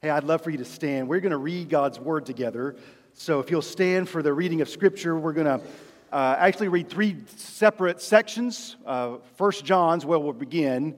[0.00, 1.08] Hey, I'd love for you to stand.
[1.08, 2.76] We're going to read God's word together.
[3.14, 5.66] So if you'll stand for the reading of Scripture, we're going to
[6.12, 8.76] uh, actually read three separate sections.
[8.86, 10.96] Uh, First John's where we'll begin,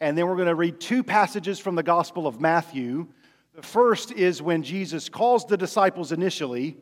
[0.00, 3.06] and then we're going to read two passages from the Gospel of Matthew.
[3.54, 6.76] The first is when Jesus calls the disciples initially,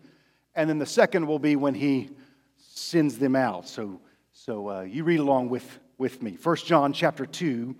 [0.55, 2.09] and then the second will be when he
[2.57, 3.69] sends them out.
[3.69, 4.01] So,
[4.33, 6.35] so uh, you read along with, with me.
[6.35, 7.77] First John chapter 2,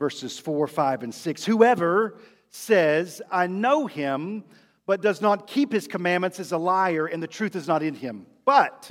[0.00, 1.44] verses 4, 5, and 6.
[1.44, 2.16] Whoever
[2.54, 4.44] says, I know him,
[4.86, 7.94] but does not keep his commandments is a liar, and the truth is not in
[7.94, 8.26] him.
[8.44, 8.90] But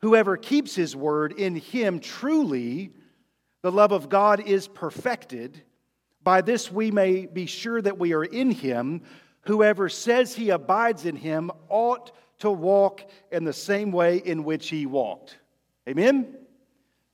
[0.00, 2.92] whoever keeps his word, in him truly
[3.62, 5.62] the love of God is perfected.
[6.22, 9.02] By this we may be sure that we are in him.
[9.42, 12.10] Whoever says he abides in him ought
[12.40, 15.38] to walk in the same way in which he walked.
[15.88, 16.36] Amen?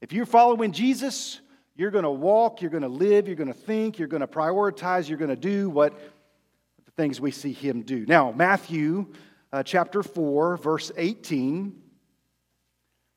[0.00, 1.40] If you're following Jesus,
[1.80, 4.26] you're going to walk, you're going to live, you're going to think, you're going to
[4.26, 5.98] prioritize, you're going to do what
[6.84, 8.04] the things we see him do.
[8.04, 9.06] Now, Matthew
[9.50, 11.74] uh, chapter 4, verse 18.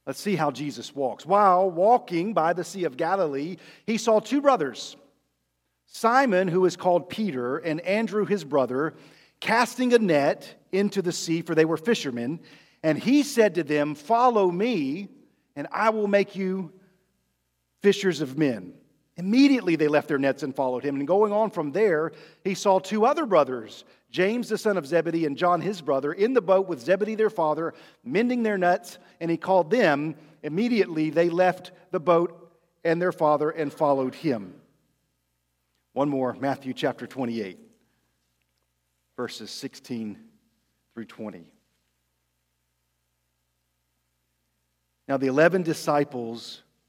[0.08, 1.26] Let's see how Jesus walks.
[1.26, 4.96] While walking by the Sea of Galilee, he saw two brothers,
[5.86, 8.94] Simon, who is called Peter, and Andrew, his brother,
[9.42, 12.40] casting a net into the sea, for they were fishermen.
[12.82, 15.10] And he said to them, Follow me,
[15.54, 16.72] and I will make you
[17.84, 18.74] fishers of men.
[19.18, 20.96] Immediately they left their nets and followed him.
[20.96, 25.26] And going on from there, he saw two other brothers, James the son of Zebedee
[25.26, 29.30] and John his brother, in the boat with Zebedee their father, mending their nets, and
[29.30, 30.16] he called them.
[30.42, 32.52] Immediately they left the boat
[32.84, 34.56] and their father and followed him.
[35.92, 37.60] One more, Matthew chapter 28,
[39.16, 40.18] verses 16
[40.96, 41.46] through 20.
[45.08, 46.63] Now the 11 disciples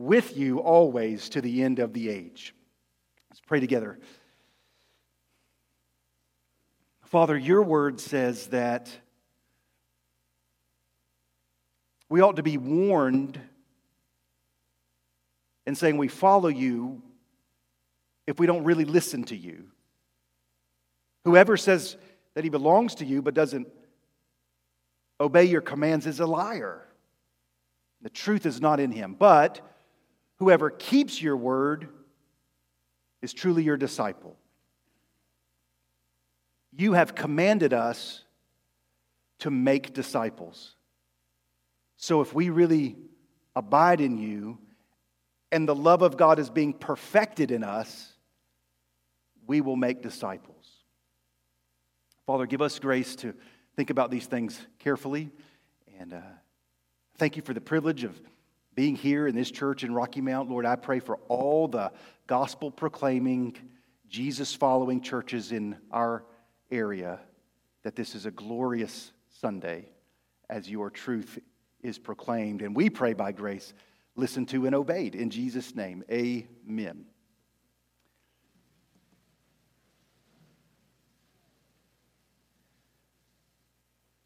[0.00, 2.54] with you always to the end of the age.
[3.30, 3.98] Let's pray together.
[7.04, 8.90] Father, your word says that
[12.08, 13.38] we ought to be warned
[15.66, 17.02] in saying we follow you
[18.26, 19.64] if we don't really listen to you.
[21.24, 21.96] Whoever says
[22.34, 23.68] that he belongs to you but doesn't
[25.20, 26.86] obey your commands is a liar.
[28.02, 29.14] The truth is not in him.
[29.18, 29.60] But
[30.40, 31.88] Whoever keeps your word
[33.20, 34.36] is truly your disciple.
[36.72, 38.24] You have commanded us
[39.40, 40.74] to make disciples.
[41.98, 42.96] So if we really
[43.54, 44.56] abide in you
[45.52, 48.14] and the love of God is being perfected in us,
[49.46, 50.66] we will make disciples.
[52.24, 53.34] Father, give us grace to
[53.76, 55.30] think about these things carefully.
[55.98, 56.20] And uh,
[57.18, 58.18] thank you for the privilege of
[58.74, 61.92] being here in this church in Rocky Mount, Lord, I pray for all the
[62.26, 63.56] gospel proclaiming,
[64.08, 66.24] Jesus following churches in our
[66.70, 67.20] area
[67.82, 69.88] that this is a glorious Sunday
[70.48, 71.38] as your truth
[71.82, 72.62] is proclaimed.
[72.62, 73.72] And we pray by grace,
[74.16, 75.14] listened to and obeyed.
[75.14, 77.06] In Jesus' name, amen.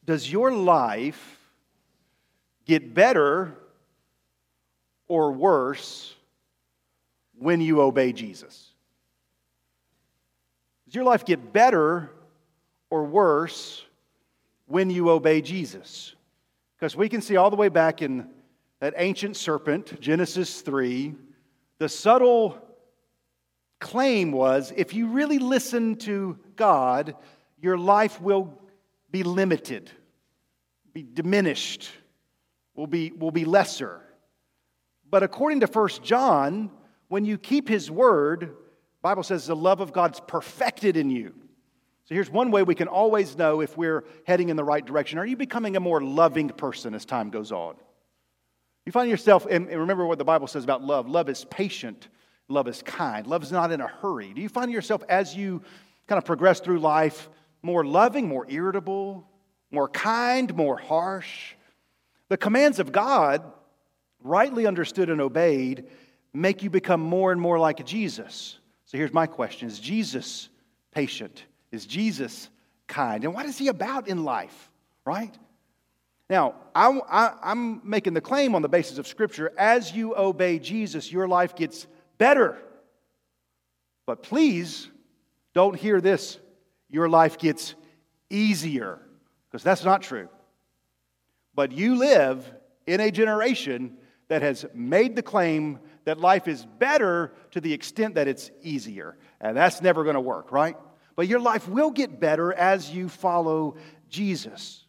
[0.04, 1.38] Does your life
[2.66, 3.56] get better
[5.09, 6.15] or worse
[7.38, 8.70] when you obey Jesus?
[10.87, 12.10] Does your life get better
[12.91, 13.84] or worse
[14.66, 16.15] when you obey Jesus?
[16.76, 18.28] Because we can see all the way back in
[18.81, 21.15] that ancient serpent, Genesis 3,
[21.78, 22.59] the subtle
[23.81, 27.16] claim was if you really listen to God,
[27.60, 28.59] your life will
[29.10, 29.91] be limited,
[30.92, 31.91] be diminished,
[32.74, 34.03] will be, will be lesser.
[35.15, 36.72] But according to 1 John,
[37.07, 38.57] when you keep his word,
[39.01, 41.33] Bible says the love of God's perfected in you.
[42.07, 45.21] So here's one way we can always know if we're heading in the right direction.
[45.21, 47.77] Are you becoming a more loving person as time goes on?
[48.87, 52.09] You find yourself, and remember what the Bible says about love love is patient,
[52.49, 54.34] love is kind, love is not in a hurry.
[54.34, 55.63] Do you find yourself as you
[56.09, 57.28] kind of progress through life
[57.63, 59.28] more loving, more irritable,
[59.71, 61.55] more kind, more harsh?
[62.31, 63.45] The commands of God
[64.24, 65.84] rightly understood and obeyed,
[66.32, 68.59] make you become more and more like Jesus.
[68.86, 70.48] So here's my question Is Jesus
[70.91, 71.44] patient?
[71.71, 72.48] Is Jesus
[72.86, 73.24] kind.
[73.24, 74.71] And what is he about in life,
[75.04, 75.34] right?
[76.30, 81.12] Now, I, am making the claim on the basis of Scripture as you obey Jesus,
[81.12, 81.86] your life gets
[82.18, 82.56] better.
[84.06, 84.88] But please
[85.53, 86.38] don't hear this
[86.91, 87.74] your life gets
[88.30, 89.00] easier,
[89.50, 90.28] because that's not true.
[91.54, 92.50] But you live
[92.86, 93.97] in a generation
[94.34, 99.16] that has made the claim that life is better to the extent that it's easier.
[99.41, 100.77] And that's never going to work, right?
[101.15, 103.77] But your life will get better as you follow
[104.09, 104.84] Jesus.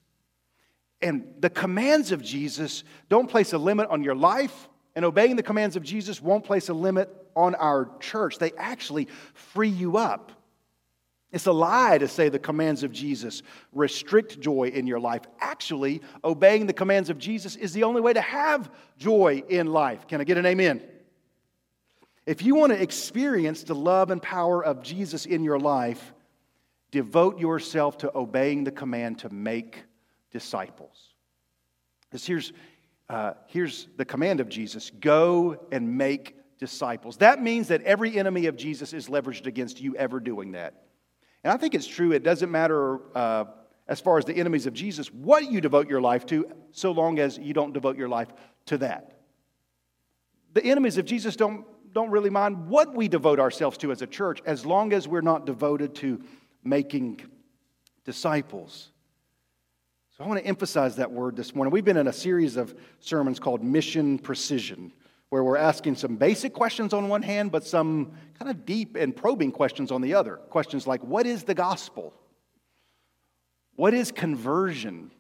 [1.00, 5.44] And the commands of Jesus don't place a limit on your life, and obeying the
[5.44, 8.40] commands of Jesus won't place a limit on our church.
[8.40, 10.32] They actually free you up.
[11.36, 13.44] It's a lie to say the commands of Jesus
[13.74, 15.24] restrict joy in your life.
[15.42, 20.08] Actually, obeying the commands of Jesus is the only way to have joy in life.
[20.08, 20.82] Can I get an amen?
[22.26, 26.14] If you want to experience the love and power of Jesus in your life,
[26.92, 29.84] devote yourself to obeying the command to make
[30.32, 31.16] disciples.
[32.10, 32.54] Because here's,
[33.10, 37.18] uh, here's the command of Jesus go and make disciples.
[37.18, 40.85] That means that every enemy of Jesus is leveraged against you ever doing that.
[41.46, 43.46] And I think it's true, it doesn't matter uh,
[43.88, 47.20] as far as the enemies of Jesus what you devote your life to, so long
[47.20, 48.30] as you don't devote your life
[48.66, 49.20] to that.
[50.54, 51.64] The enemies of Jesus don't,
[51.94, 55.22] don't really mind what we devote ourselves to as a church, as long as we're
[55.22, 56.20] not devoted to
[56.64, 57.22] making
[58.06, 58.90] disciples.
[60.18, 61.72] So I want to emphasize that word this morning.
[61.72, 64.92] We've been in a series of sermons called Mission Precision
[65.36, 69.14] where we're asking some basic questions on one hand, but some kind of deep and
[69.14, 70.38] probing questions on the other.
[70.38, 72.14] Questions like what is the gospel?
[73.76, 75.12] What is conversion?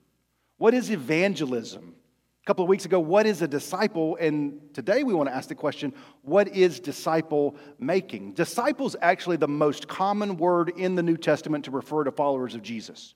[0.57, 1.95] What is evangelism?
[2.41, 4.17] A couple of weeks ago, what is a disciple?
[4.21, 8.35] And today we want to ask the question what is disciple making?
[8.35, 12.61] Disciples actually the most common word in the New Testament to refer to followers of
[12.61, 13.15] Jesus.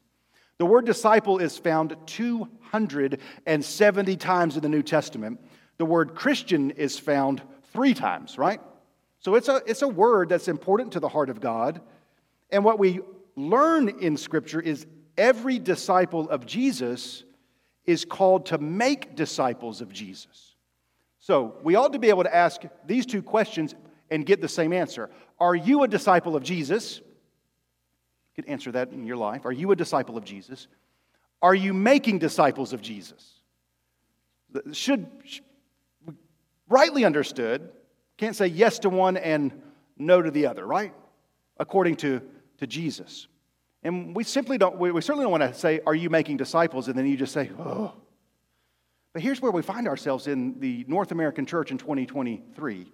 [0.57, 5.39] The word disciple is found 270 times in the New Testament
[5.79, 7.41] the word Christian is found
[7.73, 8.61] three times, right?
[9.19, 11.81] So it's a, it's a word that's important to the heart of God.
[12.51, 12.99] And what we
[13.35, 14.85] learn in Scripture is
[15.17, 17.23] every disciple of Jesus
[17.85, 20.55] is called to make disciples of Jesus.
[21.19, 23.73] So we ought to be able to ask these two questions
[24.11, 25.09] and get the same answer.
[25.39, 26.97] Are you a disciple of Jesus?
[26.99, 29.45] You can answer that in your life.
[29.45, 30.67] Are you a disciple of Jesus?
[31.41, 33.33] Are you making disciples of Jesus?
[34.71, 35.07] Should,
[36.69, 37.69] rightly understood,
[38.17, 39.61] can't say yes to one and
[39.97, 40.93] no to the other, right?
[41.57, 42.21] According to,
[42.59, 43.27] to Jesus.
[43.83, 46.87] And we simply don't, we, we certainly don't want to say, Are you making disciples?
[46.87, 47.93] And then you just say, Oh.
[49.13, 52.91] But here's where we find ourselves in the North American church in 2023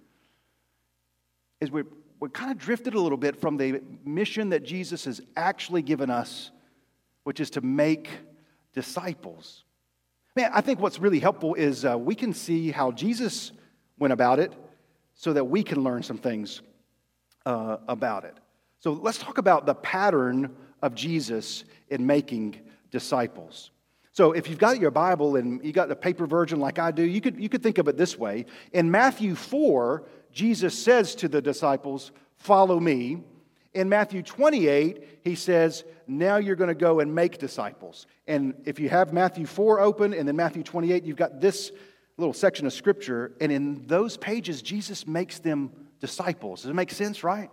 [1.60, 1.82] is we
[2.20, 6.10] we kind of drifted a little bit from the mission that Jesus has actually given
[6.10, 6.50] us,
[7.24, 8.08] which is to make
[8.72, 9.64] disciples.
[10.34, 13.52] Man, I think what's really helpful is uh, we can see how Jesus
[13.98, 14.52] went about it
[15.14, 16.62] so that we can learn some things
[17.44, 18.34] uh, about it.
[18.80, 22.60] So let's talk about the pattern of Jesus in making
[22.90, 23.70] disciples.
[24.12, 27.02] So if you've got your Bible and you got the paper version like I do,
[27.02, 28.46] you could, you could think of it this way.
[28.72, 33.22] In Matthew 4, Jesus says to the disciples, Follow me.
[33.74, 38.06] In Matthew 28, he says, Now you're going to go and make disciples.
[38.26, 41.72] And if you have Matthew 4 open and then Matthew 28, you've got this
[42.16, 45.70] little section of scripture, and in those pages, Jesus makes them
[46.00, 46.62] disciples.
[46.62, 47.50] Does it make sense, right?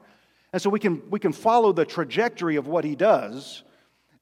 [0.53, 3.63] And so we can, we can follow the trajectory of what he does,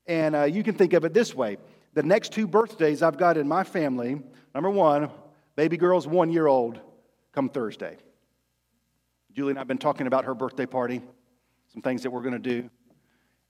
[0.07, 1.57] and uh, you can think of it this way.
[1.93, 4.21] The next two birthdays I've got in my family
[4.53, 5.09] number one,
[5.55, 6.79] baby girl's one year old
[7.33, 7.97] come Thursday.
[9.33, 11.01] Julie and I have been talking about her birthday party,
[11.71, 12.69] some things that we're going to do.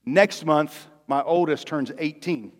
[0.06, 2.52] Next month, my oldest turns 18.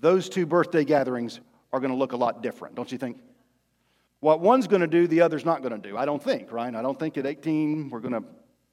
[0.00, 1.40] Those two birthday gatherings
[1.72, 3.18] are going to look a lot different, don't you think?
[4.20, 5.96] What one's going to do, the other's not going to do.
[5.96, 6.72] I don't think, right?
[6.72, 8.22] I don't think at 18 we're going to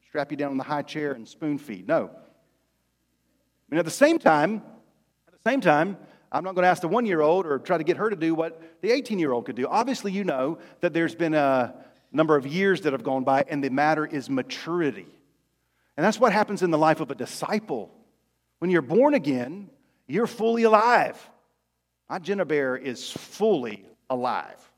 [0.08, 1.88] strap you down in the high chair and spoon feed.
[1.88, 2.12] No.
[2.12, 4.62] I mean, at the same time,
[5.27, 5.98] at the same time,
[6.32, 8.15] I'm not going to ask the one year old or try to get her to
[8.15, 9.68] do what the 18 year old could do.
[9.68, 11.74] Obviously, you know that there's been a
[12.12, 15.08] number of years that have gone by, and the matter is maturity.
[15.98, 17.91] And that's what happens in the life of a disciple.
[18.60, 19.70] When you're born again,
[20.08, 21.18] you're fully alive.
[22.09, 24.71] My Jenna Bear is fully alive,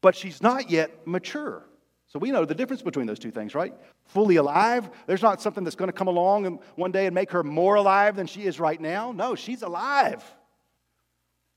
[0.00, 1.64] but she's not yet mature.
[2.06, 3.74] So we know the difference between those two things, right?
[4.06, 7.42] Fully alive, there's not something that's going to come along one day and make her
[7.42, 9.12] more alive than she is right now.
[9.12, 10.24] No, she's alive,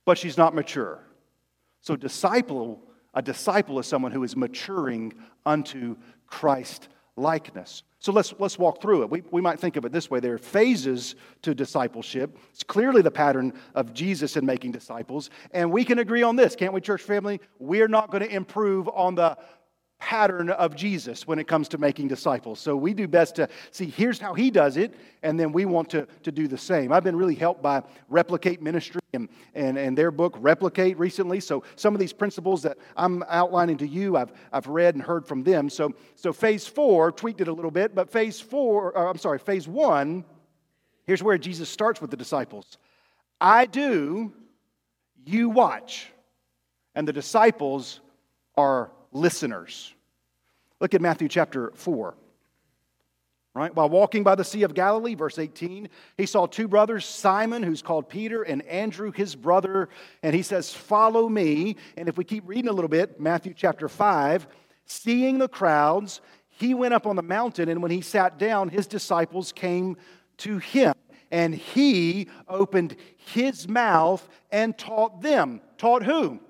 [0.04, 1.00] but she's not mature.
[1.82, 2.82] So disciple,
[3.14, 5.14] a disciple is someone who is maturing
[5.46, 5.96] unto
[6.26, 7.84] Christ likeness.
[8.00, 9.10] So let's, let's walk through it.
[9.10, 12.38] We, we might think of it this way there are phases to discipleship.
[12.52, 15.30] It's clearly the pattern of Jesus in making disciples.
[15.52, 17.42] And we can agree on this, can't we, church family?
[17.58, 19.38] We're not going to improve on the
[20.00, 22.60] pattern of Jesus when it comes to making disciples.
[22.60, 25.90] So we do best to see here's how he does it, and then we want
[25.90, 26.94] to, to do the same.
[26.94, 31.40] I've been really helped by Replicate Ministry and, and, and their book, Replicate, recently.
[31.40, 35.26] So some of these principles that I'm outlining to you, I've, I've read and heard
[35.26, 35.70] from them.
[35.70, 39.40] So, so phase four, tweaked it a little bit, but phase four, uh, I'm sorry,
[39.40, 40.24] phase one,
[41.06, 42.78] here's where Jesus starts with the disciples.
[43.42, 44.32] I do,
[45.26, 46.12] you watch.
[46.94, 48.00] And the disciples
[48.56, 49.94] are listeners.
[50.80, 52.16] Look at Matthew chapter 4.
[53.54, 53.74] Right?
[53.74, 57.82] While walking by the Sea of Galilee, verse 18, he saw two brothers, Simon, who's
[57.82, 59.90] called Peter, and Andrew, his brother,
[60.22, 61.76] and he says, Follow me.
[61.98, 64.46] And if we keep reading a little bit, Matthew chapter 5,
[64.86, 68.86] seeing the crowds, he went up on the mountain, and when he sat down, his
[68.86, 69.98] disciples came
[70.38, 70.94] to him.
[71.32, 75.62] And he opened his mouth and taught them.
[75.80, 76.42] Taught whom?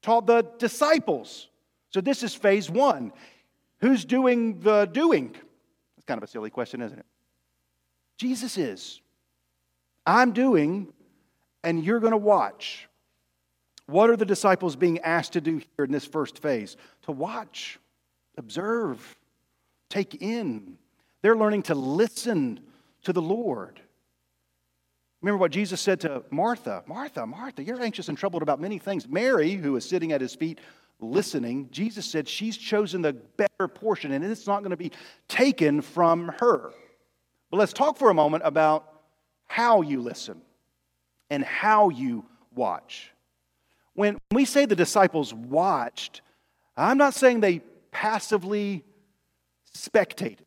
[0.00, 1.48] Taught the disciples.
[1.96, 3.10] So this is phase one.
[3.78, 5.32] Who's doing the doing?
[5.32, 7.06] That's kind of a silly question, isn't it?
[8.18, 9.00] Jesus is.
[10.04, 10.92] I'm doing,
[11.64, 12.86] and you're going to watch.
[13.86, 16.76] What are the disciples being asked to do here in this first phase?
[17.04, 17.78] To watch,
[18.36, 19.16] observe,
[19.88, 20.76] take in.
[21.22, 22.60] They're learning to listen
[23.04, 23.80] to the Lord.
[25.22, 29.08] Remember what Jesus said to Martha Martha, Martha, you're anxious and troubled about many things.
[29.08, 30.60] Mary, who was sitting at his feet,
[31.00, 34.92] listening, Jesus said she's chosen the better portion and it's not going to be
[35.28, 36.72] taken from her.
[37.50, 38.92] But let's talk for a moment about
[39.46, 40.40] how you listen
[41.30, 42.24] and how you
[42.54, 43.12] watch.
[43.94, 46.20] When we say the disciples watched,
[46.76, 47.60] I'm not saying they
[47.90, 48.84] passively
[49.74, 50.44] spectated.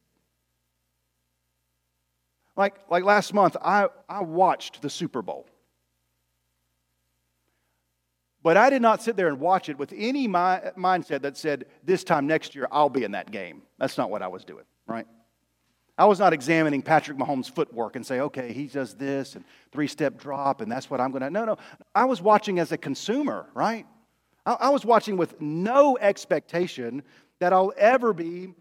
[2.55, 5.47] Like, like last month, I, I watched the Super Bowl.
[8.41, 10.33] But I did not sit there and watch it with any mi-
[10.77, 13.63] mindset that said, this time next year, I'll be in that game.
[13.77, 15.05] That's not what I was doing, right?
[15.97, 19.43] I was not examining Patrick Mahomes' footwork and say, okay, he does this and
[19.73, 21.29] three step drop, and that's what I'm going to.
[21.29, 21.57] No, no.
[21.93, 23.85] I was watching as a consumer, right?
[24.45, 27.03] I, I was watching with no expectation
[27.39, 28.53] that I'll ever be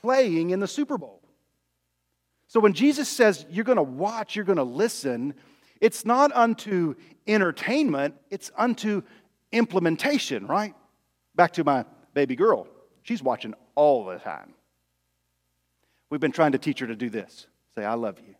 [0.00, 1.20] playing in the Super Bowl.
[2.46, 5.34] So when Jesus says you're going to watch, you're going to listen,
[5.80, 6.94] it's not unto
[7.26, 9.02] entertainment, it's unto
[9.52, 10.74] implementation, right?
[11.34, 12.66] Back to my baby girl.
[13.02, 14.54] She's watching all the time.
[16.10, 18.34] We've been trying to teach her to do this say, I love you.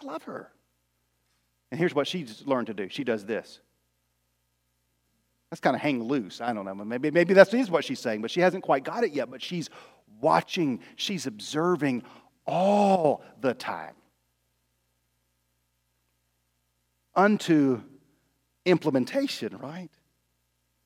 [0.00, 0.50] I love her.
[1.70, 3.60] And here's what she's learned to do she does this.
[5.50, 6.40] That's kind of hang loose.
[6.40, 6.74] I don't know.
[6.74, 9.30] Maybe, maybe that's what she's saying, but she hasn't quite got it yet.
[9.30, 9.70] But she's
[10.20, 12.02] watching, she's observing
[12.46, 13.94] all the time
[17.16, 17.82] unto
[18.64, 19.90] implementation, right?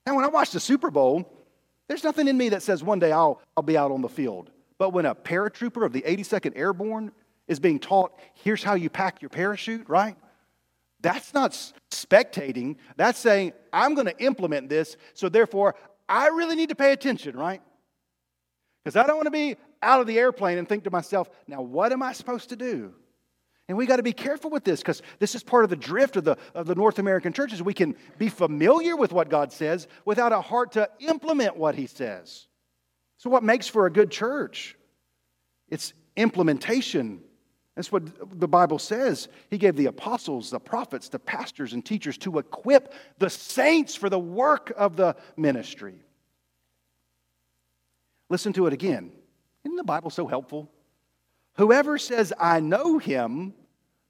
[0.07, 1.31] Now, when I watch the Super Bowl,
[1.87, 4.51] there's nothing in me that says one day I'll, I'll be out on the field.
[4.79, 7.13] But when a paratrooper of the 82nd Airborne
[7.47, 10.17] is being taught, here's how you pack your parachute, right?
[11.01, 11.53] That's not
[11.91, 12.77] spectating.
[12.97, 15.75] That's saying, I'm going to implement this, so therefore,
[16.09, 17.63] I really need to pay attention, right?
[18.83, 21.63] Because I don't want to be out of the airplane and think to myself, now
[21.63, 22.95] what am I supposed to do?
[23.69, 26.17] And we got to be careful with this because this is part of the drift
[26.17, 27.63] of the, of the North American churches.
[27.63, 31.87] We can be familiar with what God says without a heart to implement what He
[31.87, 32.47] says.
[33.19, 34.77] So, what makes for a good church?
[35.69, 37.21] It's implementation.
[37.77, 39.29] That's what the Bible says.
[39.51, 44.09] He gave the apostles, the prophets, the pastors, and teachers to equip the saints for
[44.09, 45.95] the work of the ministry.
[48.31, 49.13] Listen to it again.
[49.65, 50.71] Isn't the Bible so helpful?
[51.59, 53.53] Whoever says, I know him,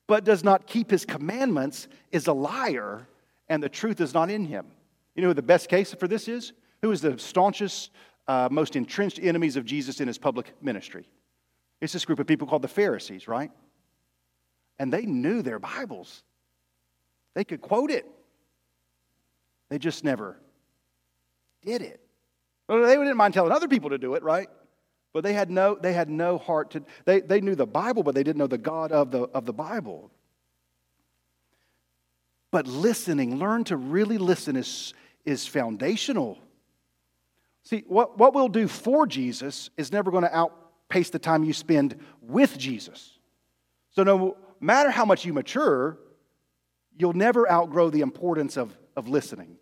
[0.06, 3.08] but does not keep his commandments is a liar,
[3.48, 4.66] and the truth is not in him.
[5.14, 6.52] You know who the best case for this is?
[6.82, 7.90] Who is the staunchest,
[8.28, 11.08] uh, most entrenched enemies of Jesus in his public ministry?
[11.80, 13.50] It's this group of people called the Pharisees, right?
[14.78, 16.22] And they knew their Bibles,
[17.34, 18.06] they could quote it.
[19.70, 20.38] They just never
[21.62, 22.00] did it.
[22.68, 24.48] Well, they didn't mind telling other people to do it, right?
[25.12, 28.14] But they had no, they had no heart to, they, they knew the Bible, but
[28.14, 30.10] they didn't know the God of the, of the Bible.
[32.50, 36.38] But listening, learn to really listen is, is foundational.
[37.62, 41.52] See, what, what we'll do for Jesus is never going to outpace the time you
[41.52, 43.18] spend with Jesus.
[43.90, 45.98] So, no matter how much you mature,
[46.96, 49.56] you'll never outgrow the importance of, of listening.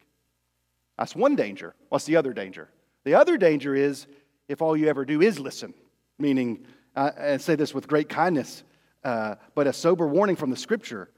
[0.98, 1.74] That's one danger.
[1.88, 2.70] What's the other danger?
[3.04, 4.06] The other danger is
[4.48, 5.74] if all you ever do is listen.
[6.18, 8.64] meaning, uh, I say this with great kindness,
[9.04, 11.10] uh, but a sober warning from the scripture.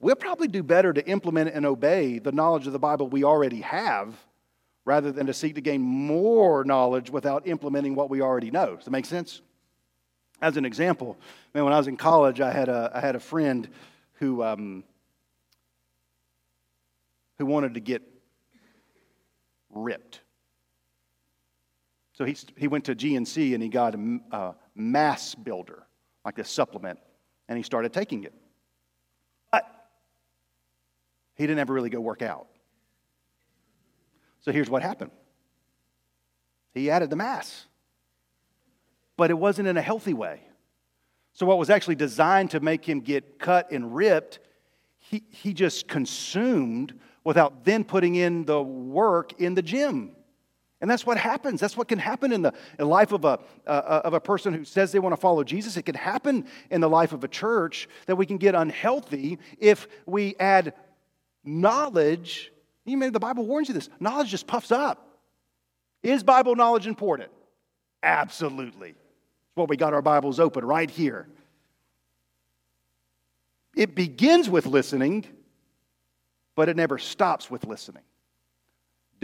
[0.00, 3.60] We'll probably do better to implement and obey the knowledge of the Bible we already
[3.60, 4.14] have
[4.84, 8.76] rather than to seek to gain more knowledge without implementing what we already know.
[8.76, 9.40] Does that make sense?
[10.40, 11.16] As an example,
[11.54, 13.68] man, when I was in college, I had a, I had a friend
[14.14, 14.84] who, um,
[17.38, 18.02] who wanted to get
[19.70, 20.20] ripped.
[22.16, 25.86] So he, he went to GNC and he got a, a mass builder,
[26.24, 26.98] like a supplement,
[27.46, 28.32] and he started taking it.
[29.52, 29.64] But
[31.34, 32.46] he didn't ever really go work out.
[34.40, 35.10] So here's what happened
[36.72, 37.66] he added the mass,
[39.18, 40.40] but it wasn't in a healthy way.
[41.34, 44.38] So, what was actually designed to make him get cut and ripped,
[44.98, 50.16] he, he just consumed without then putting in the work in the gym.
[50.80, 51.60] And that's what happens.
[51.60, 54.64] That's what can happen in the in life of a, uh, of a person who
[54.64, 55.76] says they want to follow Jesus.
[55.76, 59.88] It can happen in the life of a church that we can get unhealthy if
[60.04, 60.74] we add
[61.44, 62.52] knowledge.
[62.84, 65.18] You may, the Bible warns you this knowledge just puffs up.
[66.02, 67.30] Is Bible knowledge important?
[68.02, 68.90] Absolutely.
[68.90, 71.26] It's what we got our Bibles open right here.
[73.74, 75.24] It begins with listening
[76.56, 78.02] but it never stops with listening.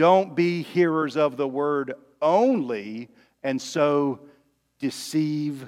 [0.03, 3.07] Don't be hearers of the word only
[3.41, 4.19] and so
[4.77, 5.65] deceive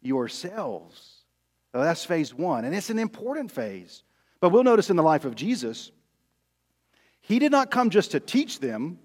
[0.00, 1.18] yourselves.
[1.70, 4.02] That's phase one, and it's an important phase.
[4.40, 5.92] But we'll notice in the life of Jesus,
[7.20, 9.00] he did not come just to teach them,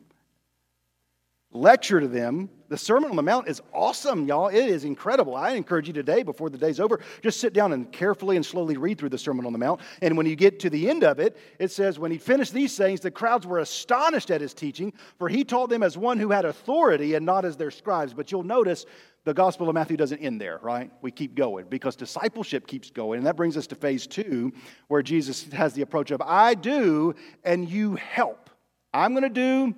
[1.51, 2.49] lecture to them.
[2.67, 4.49] The Sermon on the Mount is awesome, y'all.
[4.49, 5.35] It is incredible.
[5.35, 8.77] I encourage you today, before the day's over, just sit down and carefully and slowly
[8.77, 9.81] read through the Sermon on the Mount.
[10.03, 12.77] And when you get to the end of it, it says, When he finished these
[12.77, 16.29] things, the crowds were astonished at his teaching, for he taught them as one who
[16.29, 18.13] had authority and not as their scribes.
[18.13, 18.85] But you'll notice
[19.25, 20.91] the Gospel of Matthew doesn't end there, right?
[21.01, 23.17] We keep going because discipleship keeps going.
[23.17, 24.53] And that brings us to phase two,
[24.89, 28.51] where Jesus has the approach of, I do, and you help.
[28.93, 29.75] I'm going to do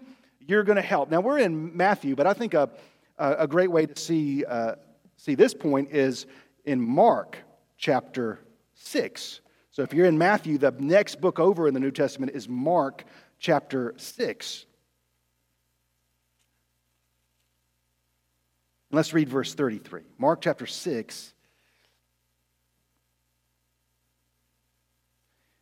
[0.51, 1.09] you're going to help.
[1.09, 2.69] Now, we're in Matthew, but I think a,
[3.17, 4.75] a great way to see, uh,
[5.15, 6.27] see this point is
[6.65, 7.37] in Mark
[7.77, 8.39] chapter
[8.75, 9.39] 6.
[9.71, 13.05] So if you're in Matthew, the next book over in the New Testament is Mark
[13.39, 14.65] chapter 6.
[18.91, 20.01] Let's read verse 33.
[20.17, 21.33] Mark chapter 6,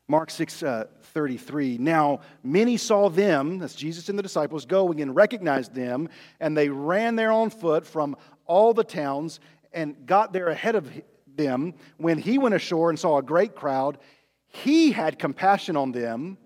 [0.10, 1.78] Mark 6 uh, 33.
[1.78, 6.68] Now, many saw them, that's Jesus and the disciples, going and recognized them, and they
[6.68, 8.18] ran there on foot from
[8.48, 9.40] all the towns
[9.72, 10.90] and got there ahead of
[11.36, 11.76] them.
[11.98, 14.00] When he went ashore and saw a great crowd,
[14.48, 16.40] he had compassion on them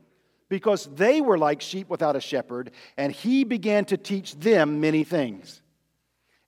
[0.49, 5.05] because they were like sheep without a shepherd, and he began to teach them many
[5.05, 5.61] things.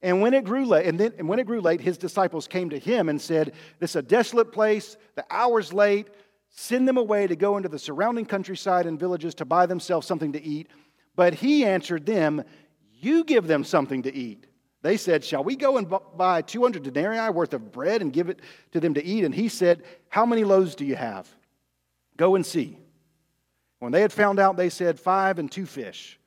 [0.02, 2.70] And when it grew late, and then and when it grew late, his disciples came
[2.72, 6.10] to him and said, This is a desolate place, the hour's late
[6.56, 10.34] send them away to go into the surrounding countryside and villages to buy themselves something
[10.34, 10.70] to eat.
[11.16, 12.44] But he answered them,
[12.94, 14.48] You give them something to eat.
[14.82, 18.40] They said, Shall we go and buy 200 denarii worth of bread and give it
[18.72, 19.26] to them to eat?
[19.26, 21.28] And he said, How many loaves do you have?
[22.18, 22.78] Go and see.
[23.80, 26.20] When they had found out, they said, Five and two fish.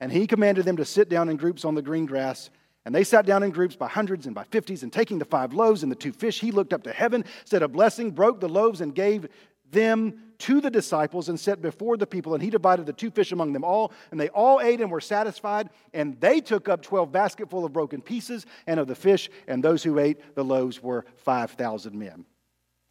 [0.00, 2.50] And he commanded them to sit down in groups on the green grass.
[2.84, 5.52] And they sat down in groups by hundreds and by fifties, and taking the five
[5.52, 8.48] loaves and the two fish, he looked up to heaven, said a blessing, broke the
[8.48, 9.28] loaves, and gave
[9.70, 13.32] them to the disciples and set before the people, and he divided the two fish
[13.32, 17.10] among them all, and they all ate and were satisfied, and they took up twelve
[17.10, 21.06] basketful of broken pieces and of the fish, and those who ate the loaves were
[21.16, 22.26] five thousand men.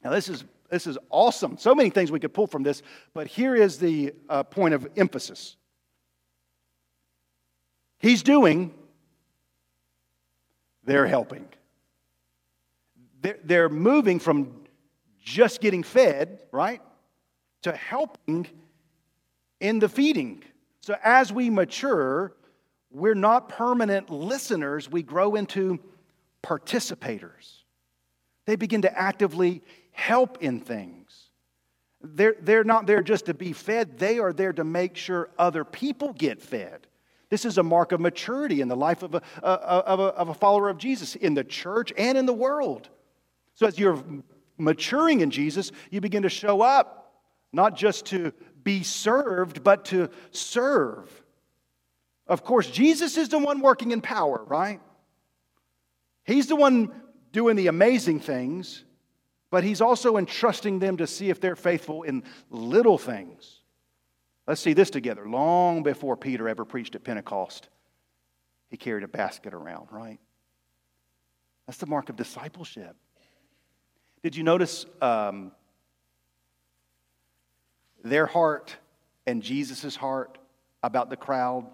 [0.04, 1.58] Now this is this is awesome.
[1.60, 2.82] So many things we could pull from this,
[3.14, 5.56] but here is the uh, point of emphasis.
[8.00, 8.74] He's doing,
[10.84, 11.48] they're helping.
[13.22, 14.65] They're, they're moving from
[15.26, 16.82] just getting fed, right,
[17.64, 18.48] to helping
[19.60, 20.44] in the feeding.
[20.82, 22.34] So as we mature,
[22.92, 25.80] we're not permanent listeners, we grow into
[26.44, 27.64] participators.
[28.46, 31.30] They begin to actively help in things.
[32.02, 35.66] They're, they're not there just to be fed, they are there to make sure other
[35.66, 36.86] people get fed.
[37.32, 40.34] This is a mark of maturity in the life of a, of a, of a
[40.36, 42.90] follower of Jesus in the church and in the world.
[43.56, 44.04] So, as you're
[44.58, 47.14] maturing in Jesus, you begin to show up,
[47.52, 51.10] not just to be served, but to serve.
[52.28, 54.82] Of course, Jesus is the one working in power, right?
[56.24, 56.92] He's the one
[57.32, 58.84] doing the amazing things,
[59.52, 63.62] but he's also entrusting them to see if they're faithful in little things.
[64.48, 65.28] Let's see this together.
[65.28, 67.70] Long before Peter ever preached at Pentecost,
[68.70, 70.20] he carried a basket around, right?
[71.68, 72.96] That's the mark of discipleship.
[74.26, 75.52] Did you notice um,
[78.04, 78.76] their heart
[79.28, 80.40] and Jesus' heart
[80.82, 81.68] about the crowd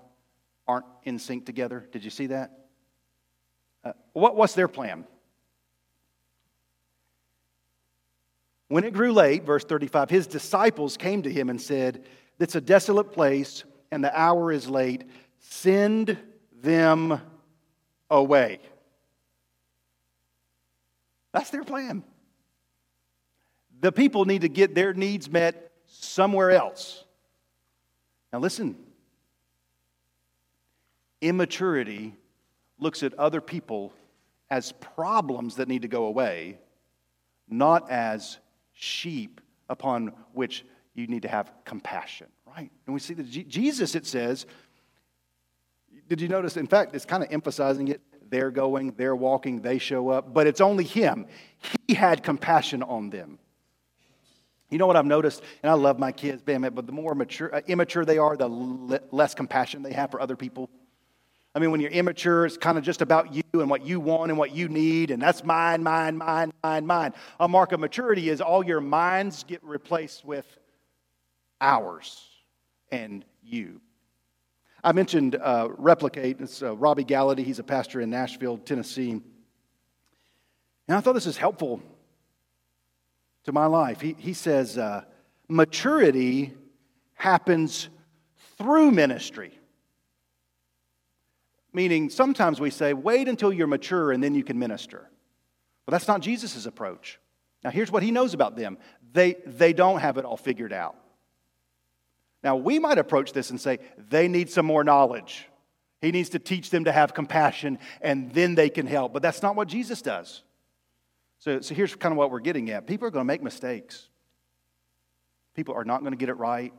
[0.68, 1.88] aren't in sync together?
[1.94, 2.52] Did you see that?
[3.86, 5.06] Uh, what, what's their plan?
[8.68, 12.04] When it grew late, verse 35, his disciples came to him and said,
[12.38, 15.06] It's a desolate place and the hour is late.
[15.40, 16.18] Send
[16.62, 17.22] them
[18.10, 18.60] away.
[21.32, 22.04] That's their plan.
[23.82, 27.04] The people need to get their needs met somewhere else.
[28.32, 28.78] Now, listen
[31.22, 32.16] immaturity
[32.80, 33.94] looks at other people
[34.50, 36.58] as problems that need to go away,
[37.48, 38.40] not as
[38.74, 39.40] sheep
[39.70, 42.70] upon which you need to have compassion, right?
[42.86, 44.46] And we see that Jesus, it says,
[46.10, 46.58] did you notice?
[46.58, 48.02] In fact, it's kind of emphasizing it.
[48.30, 51.28] They're going, they're walking, they show up, but it's only him.
[51.88, 53.40] He had compassion on them.
[54.72, 57.60] You know what I've noticed, and I love my kids, but the more mature, uh,
[57.68, 60.70] immature they are, the less compassion they have for other people.
[61.54, 64.32] I mean, when you're immature, it's kind of just about you and what you want
[64.32, 67.14] and what you need, and that's mine, mine, mine, mine, mine.
[67.42, 70.48] A mark of maturity is all your minds get replaced with
[71.60, 72.26] ours
[72.92, 73.82] and you.
[74.84, 76.40] I mentioned uh, Replicate.
[76.40, 77.44] It's uh, Robby Gallaty.
[77.44, 79.12] He's a pastor in Nashville, Tennessee.
[79.12, 81.82] And I thought this is helpful
[83.44, 84.02] to my life.
[84.02, 85.04] He, he says, uh,
[85.48, 86.54] maturity
[87.14, 87.90] happens
[88.58, 89.58] through ministry.
[91.74, 95.10] Meaning, sometimes we say, wait until you're mature and then you can minister.
[95.86, 97.20] But that's not Jesus' approach.
[97.64, 98.78] Now, here's what he knows about them
[99.14, 100.96] they, they don't have it all figured out.
[102.44, 105.48] Now, we might approach this and say, they need some more knowledge.
[106.02, 109.14] He needs to teach them to have compassion, and then they can help.
[109.14, 110.42] But that's not what Jesus does.
[111.42, 114.08] So, so here's kind of what we're getting at people are going to make mistakes,
[115.56, 116.72] people are not going to get it right.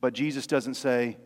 [0.00, 1.16] But Jesus doesn't say,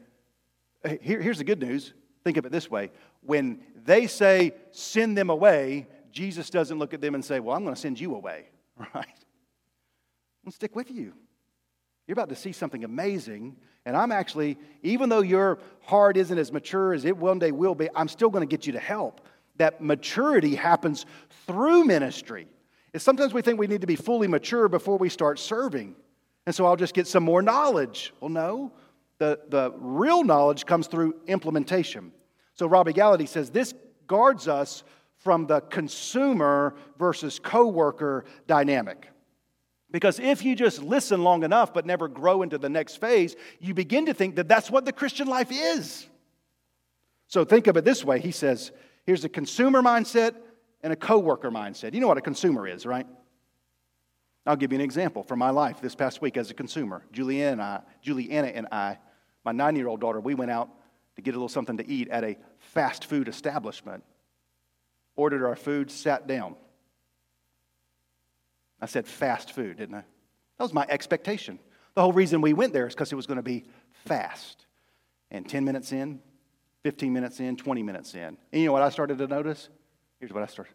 [1.02, 1.92] here, here's the good news.
[2.24, 2.90] Think of it this way
[3.20, 7.62] when they say, send them away, Jesus doesn't look at them and say, well, I'm
[7.62, 8.46] going to send you away,
[8.94, 9.06] right?
[10.44, 11.12] I'll stick with you.
[12.06, 13.56] You're about to see something amazing.
[13.84, 17.76] And I'm actually, even though your heart isn't as mature as it one day will
[17.76, 19.20] be, I'm still going to get you to help.
[19.56, 21.06] That maturity happens
[21.46, 22.46] through ministry.
[22.92, 25.94] It's sometimes we think we need to be fully mature before we start serving.
[26.46, 28.12] And so I'll just get some more knowledge.
[28.20, 28.72] Well, no.
[29.18, 32.12] The, the real knowledge comes through implementation.
[32.54, 33.72] So Robby Gallaty says this
[34.06, 34.82] guards us
[35.18, 39.08] from the consumer versus coworker dynamic.
[39.92, 43.74] Because if you just listen long enough but never grow into the next phase, you
[43.74, 46.08] begin to think that that's what the Christian life is.
[47.28, 48.18] So think of it this way.
[48.18, 48.72] He says,
[49.06, 50.34] here's a consumer mindset
[50.82, 51.94] and a coworker mindset.
[51.94, 53.06] You know what a consumer is, right?
[54.44, 57.04] I'll give you an example from my life this past week as a consumer.
[57.12, 58.98] Juliana and I, Juliana and I,
[59.44, 60.68] my nine-year-old daughter, we went out
[61.16, 64.02] to get a little something to eat at a fast food establishment.
[65.14, 66.56] Ordered our food, sat down.
[68.80, 70.04] I said fast food, didn't I?
[70.58, 71.58] That was my expectation.
[71.94, 73.64] The whole reason we went there is because it was going to be
[74.06, 74.66] fast.
[75.30, 76.20] And 10 minutes in,
[76.82, 78.20] 15 minutes in, 20 minutes in.
[78.20, 79.68] And you know what I started to notice?
[80.18, 80.74] Here's what I started.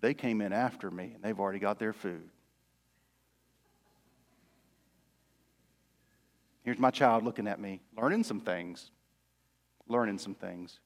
[0.00, 2.28] They came in after me and they've already got their food.
[6.62, 8.90] Here's my child looking at me, learning some things,
[9.88, 10.80] learning some things.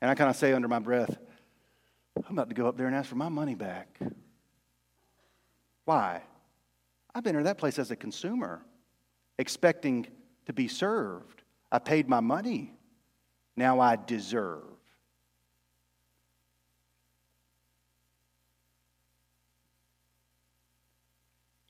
[0.00, 1.16] And I kind of say under my breath,
[2.16, 3.98] I'm about to go up there and ask for my money back.
[5.84, 6.22] Why?
[7.14, 8.62] I've been to that place as a consumer,
[9.38, 10.06] expecting
[10.46, 11.42] to be served.
[11.70, 12.72] I paid my money.
[13.56, 14.64] Now I deserve.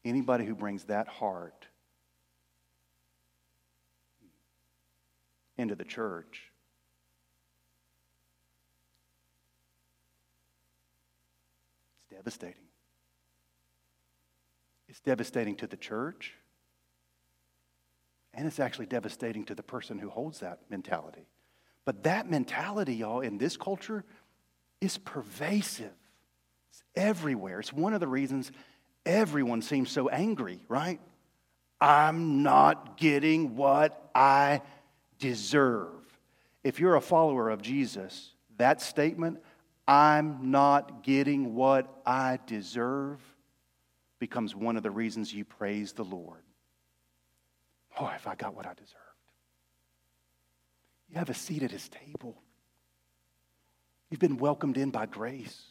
[0.05, 1.67] Anybody who brings that heart
[5.59, 6.51] into the church
[11.99, 12.55] it's devastating.
[14.89, 16.35] It's devastating to the church,
[18.35, 21.27] and it's actually devastating to the person who holds that mentality.
[21.91, 24.05] But that mentality, y'all, in this culture
[24.81, 25.91] is pervasive.
[26.71, 27.59] It's everywhere.
[27.59, 28.53] It's one of the reasons
[29.05, 31.01] everyone seems so angry, right?
[31.81, 34.63] I'm not getting what I
[35.19, 35.91] deserve.
[36.63, 39.41] If you're a follower of Jesus, that statement,
[39.89, 43.19] I'm not getting what I deserve,
[44.21, 46.45] becomes one of the reasons you praise the Lord.
[47.99, 49.10] Oh, if I got what I deserved.
[51.11, 52.41] You have a seat at his table.
[54.11, 55.63] You've been welcomed in by grace.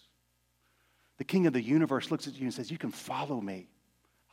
[1.17, 3.67] The King of the universe looks at you and says, You can follow me.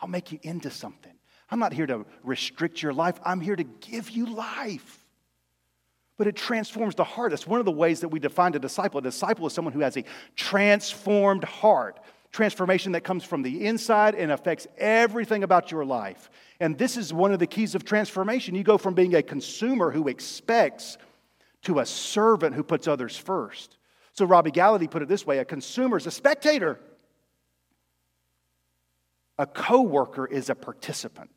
[0.01, 1.13] I'll make you into something.
[1.51, 5.05] I'm not here to restrict your life, I'm here to give you life.
[6.19, 7.31] But it transforms the heart.
[7.31, 8.99] That's one of the ways that we define a disciple.
[8.99, 12.01] A disciple is someone who has a transformed heart,
[12.37, 16.29] transformation that comes from the inside and affects everything about your life.
[16.61, 18.55] And this is one of the keys of transformation.
[18.55, 20.99] You go from being a consumer who expects
[21.63, 23.79] to a servant who puts others first.
[24.13, 26.79] So Robby Gallaty put it this way a consumer is a spectator,
[29.39, 31.31] a coworker is a participant.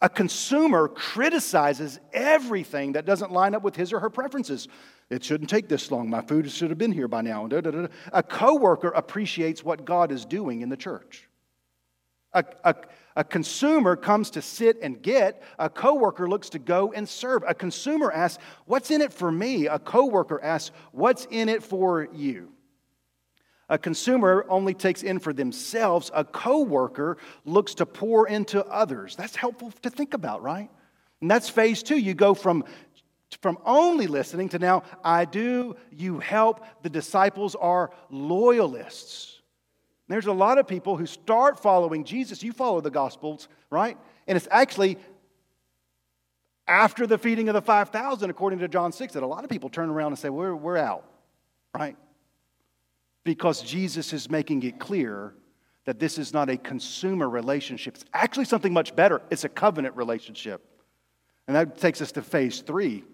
[0.00, 4.66] A consumer criticizes everything that doesn't line up with his or her preferences.
[5.12, 6.08] It shouldn't take this long.
[6.08, 7.46] My food should have been here by now.
[8.14, 11.28] A coworker appreciates what God is doing in the church.
[12.32, 12.74] A, a,
[13.16, 15.42] a consumer comes to sit and get.
[15.58, 17.44] A coworker looks to go and serve.
[17.46, 22.08] A consumer asks, "What's in it for me?" A coworker asks, "What's in it for
[22.14, 22.50] you?"
[23.68, 26.10] A consumer only takes in for themselves.
[26.14, 29.14] A coworker looks to pour into others.
[29.14, 30.70] That's helpful to think about, right?
[31.20, 31.98] And that's phase two.
[31.98, 32.64] You go from,
[33.40, 36.64] from only listening to now, I do, you help.
[36.82, 39.40] The disciples are loyalists.
[40.08, 42.42] There's a lot of people who start following Jesus.
[42.42, 43.96] You follow the Gospels, right?
[44.26, 44.98] And it's actually
[46.68, 49.70] after the feeding of the 5,000, according to John 6, that a lot of people
[49.70, 51.04] turn around and say, We're, we're out,
[51.74, 51.96] right?
[53.24, 55.34] because Jesus is making it clear
[55.84, 57.96] that this is not a consumer relationship.
[57.96, 59.20] It's actually something much better.
[59.30, 60.64] It's a covenant relationship.
[61.46, 63.04] And that takes us to phase three.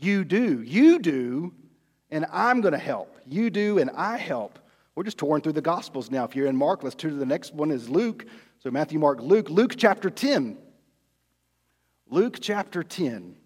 [0.00, 1.52] You do, you do,
[2.10, 3.16] and I'm going to help.
[3.26, 4.58] You do, and I help.
[4.94, 6.24] We're just touring through the Gospels now.
[6.24, 8.24] If you're in Mark, let's turn to the next one is Luke.
[8.58, 9.50] So Matthew, Mark, Luke.
[9.50, 10.56] Luke chapter 10.
[12.08, 13.36] Luke chapter 10.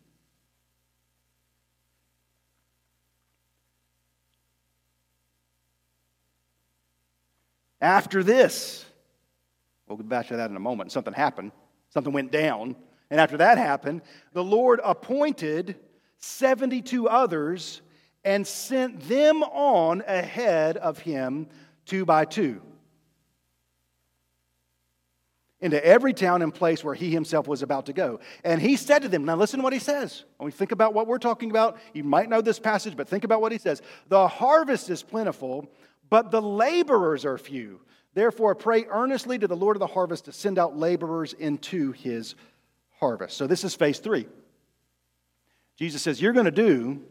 [7.80, 8.86] After this,
[9.86, 10.90] we'll get back to that in a moment.
[10.90, 11.52] Something happened,
[11.90, 12.76] something went down.
[13.10, 14.00] And after that happened,
[14.32, 15.76] the Lord appointed
[16.24, 17.82] 72 others
[18.24, 21.48] and sent them on ahead of him
[21.84, 22.62] two by two
[25.64, 28.20] into every town and place where he himself was about to go.
[28.44, 30.24] And he said to them, Now listen to what he says.
[30.36, 33.24] When we think about what we're talking about, you might know this passage, but think
[33.24, 33.80] about what he says.
[34.08, 35.66] The harvest is plentiful,
[36.10, 37.80] but the laborers are few.
[38.12, 42.34] Therefore, pray earnestly to the Lord of the harvest to send out laborers into his
[43.00, 43.34] harvest.
[43.34, 44.26] So, this is phase three.
[45.76, 47.02] Jesus says, You're going to do,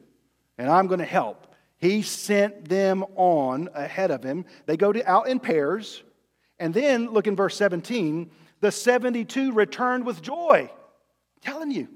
[0.57, 1.55] and I'm going to help.
[1.77, 4.45] He sent them on ahead of him.
[4.65, 6.01] They go to, out in pairs.
[6.59, 10.69] And then, look in verse 17, the 72 returned with joy.
[10.71, 11.89] I'm telling you,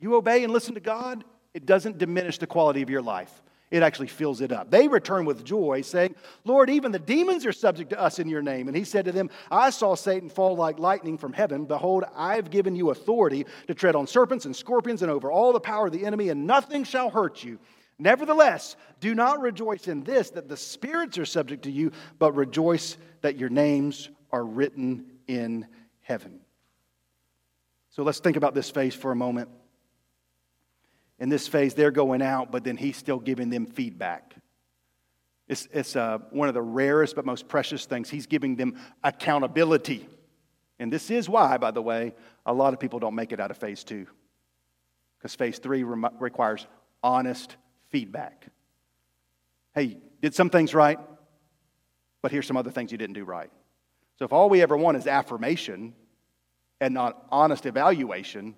[0.00, 1.24] you obey and listen to God,
[1.54, 3.42] it doesn't diminish the quality of your life
[3.74, 4.70] it actually fills it up.
[4.70, 8.40] They return with joy, saying, Lord, even the demons are subject to us in your
[8.40, 8.68] name.
[8.68, 11.64] And he said to them, I saw Satan fall like lightning from heaven.
[11.64, 15.52] Behold, I have given you authority to tread on serpents and scorpions and over all
[15.52, 17.58] the power of the enemy, and nothing shall hurt you.
[17.98, 22.96] Nevertheless, do not rejoice in this, that the spirits are subject to you, but rejoice
[23.22, 25.66] that your names are written in
[26.00, 26.38] heaven.
[27.90, 29.48] So let's think about this phase for a moment
[31.24, 34.34] in this phase, they're going out, but then he's still giving them feedback.
[35.48, 38.10] It's, it's uh, one of the rarest but most precious things.
[38.10, 40.06] He's giving them accountability.
[40.78, 43.50] And this is why, by the way, a lot of people don't make it out
[43.50, 44.06] of phase two.
[45.16, 46.66] Because phase three re- requires
[47.02, 47.56] honest
[47.88, 48.44] feedback.
[49.74, 50.98] Hey, did some things right,
[52.20, 53.50] but here's some other things you didn't do right.
[54.18, 55.94] So if all we ever want is affirmation
[56.82, 58.56] and not honest evaluation,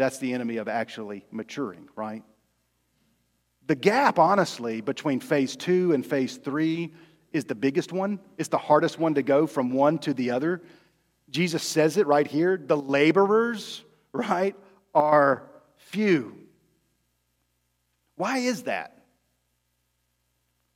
[0.00, 2.22] that's the enemy of actually maturing, right?
[3.66, 6.92] The gap, honestly, between phase two and phase three
[7.32, 8.18] is the biggest one.
[8.38, 10.62] It's the hardest one to go from one to the other.
[11.30, 14.56] Jesus says it right here the laborers, right,
[14.94, 16.36] are few.
[18.16, 19.04] Why is that?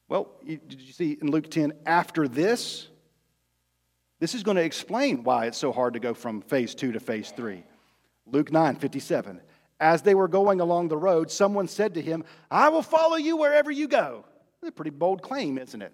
[0.09, 2.89] Well, did you see in Luke 10, after this,
[4.21, 7.01] this is going to explain why it's so hard to go from phase two to
[7.01, 7.65] phase three.
[8.27, 9.41] Luke 9 57.
[9.81, 13.37] As they were going along the road, someone said to him, I will follow you
[13.37, 14.25] wherever you go.
[14.61, 15.93] That's a pretty bold claim, isn't it?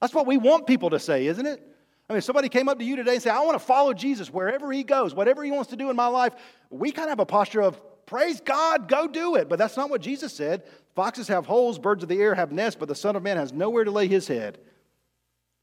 [0.00, 1.62] That's what we want people to say, isn't it?
[2.08, 3.92] I mean, if somebody came up to you today and said, I want to follow
[3.92, 6.34] Jesus wherever he goes, whatever he wants to do in my life,
[6.70, 9.48] we kind of have a posture of, praise God, go do it.
[9.48, 10.64] But that's not what Jesus said.
[10.96, 13.52] Foxes have holes, birds of the air have nests, but the Son of Man has
[13.52, 14.58] nowhere to lay his head.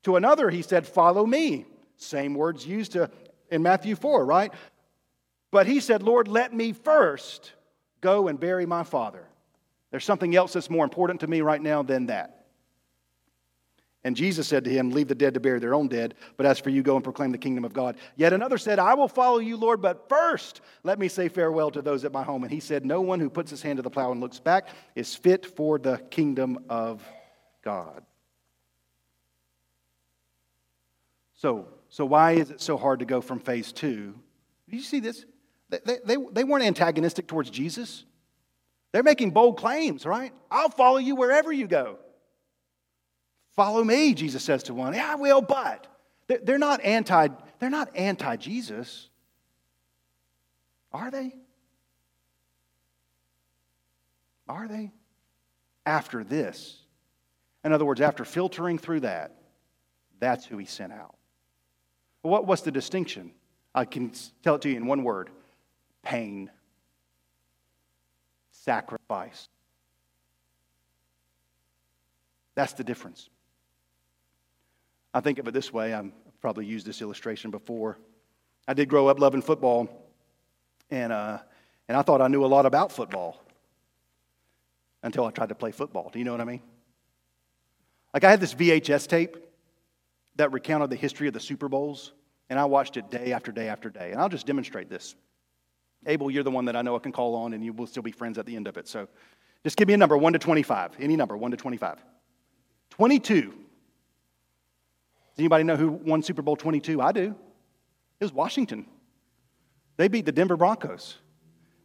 [0.03, 1.65] To another, he said, Follow me.
[1.97, 3.11] Same words used to,
[3.51, 4.53] in Matthew 4, right?
[5.51, 7.53] But he said, Lord, let me first
[8.01, 9.25] go and bury my father.
[9.91, 12.39] There's something else that's more important to me right now than that.
[14.03, 16.57] And Jesus said to him, Leave the dead to bury their own dead, but as
[16.57, 17.97] for you, go and proclaim the kingdom of God.
[18.15, 21.81] Yet another said, I will follow you, Lord, but first let me say farewell to
[21.81, 22.43] those at my home.
[22.43, 24.69] And he said, No one who puts his hand to the plow and looks back
[24.95, 27.03] is fit for the kingdom of
[27.61, 28.03] God.
[31.33, 34.13] So, so why is it so hard to go from phase two?
[34.69, 35.25] Do you see this?
[35.69, 38.03] They, they, they weren't antagonistic towards Jesus.
[38.91, 40.33] They're making bold claims, right?
[40.49, 41.97] I'll follow you wherever you go.
[43.55, 44.93] Follow me, Jesus says to one.
[44.93, 45.87] Yeah, I will, but
[46.27, 47.27] they're not anti,
[47.59, 49.09] they're not anti-Jesus.
[50.91, 51.35] Are they?
[54.47, 54.91] Are they?
[55.85, 56.77] After this.
[57.63, 59.35] In other words, after filtering through that,
[60.19, 61.15] that's who he sent out.
[62.21, 63.31] What, what's the distinction?
[63.75, 64.11] I can
[64.43, 65.29] tell it to you in one word
[66.03, 66.49] pain,
[68.51, 69.47] sacrifice.
[72.55, 73.29] That's the difference.
[75.13, 75.93] I think of it this way.
[75.93, 77.97] I've probably used this illustration before.
[78.67, 79.89] I did grow up loving football,
[80.91, 81.39] and, uh,
[81.87, 83.41] and I thought I knew a lot about football
[85.01, 86.09] until I tried to play football.
[86.11, 86.61] Do you know what I mean?
[88.13, 89.37] Like, I had this VHS tape
[90.35, 92.13] that recounted the history of the Super Bowls,
[92.49, 94.11] and I watched it day after day after day.
[94.11, 95.15] And I'll just demonstrate this.
[96.05, 98.03] Abel, you're the one that I know I can call on, and you will still
[98.03, 98.87] be friends at the end of it.
[98.87, 99.07] So
[99.63, 100.97] just give me a number 1 to 25.
[100.99, 102.03] Any number, 1 to 25.
[102.91, 103.41] 22.
[103.41, 103.55] Does
[105.37, 107.01] anybody know who won Super Bowl 22?
[107.01, 107.35] I do.
[108.19, 108.85] It was Washington.
[109.97, 111.17] They beat the Denver Broncos.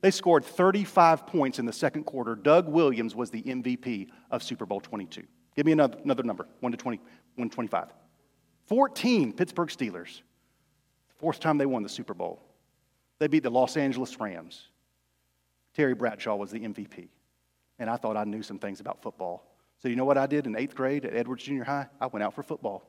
[0.00, 2.36] They scored 35 points in the second quarter.
[2.36, 5.22] Doug Williams was the MVP of Super Bowl 22.
[5.56, 7.00] Give me another, another number 1 to 20,
[7.36, 7.88] 1 to 25.
[8.66, 10.22] 14, Pittsburgh Steelers.
[11.18, 12.42] Fourth time they won the Super Bowl.
[13.18, 14.68] They beat the Los Angeles Rams.
[15.74, 17.08] Terry Bradshaw was the MVP.
[17.78, 19.44] And I thought I knew some things about football.
[19.82, 21.88] So, you know what I did in eighth grade at Edwards Junior High?
[22.00, 22.82] I went out for football.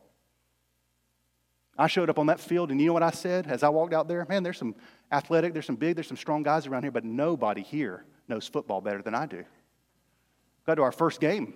[1.77, 3.93] I showed up on that field, and you know what I said as I walked
[3.93, 4.25] out there?
[4.29, 4.75] Man, there's some
[5.11, 8.79] athletic, there's some big, there's some strong guys around here, but nobody here knows football
[8.79, 9.43] better than I do.
[10.65, 11.53] Got to our first game.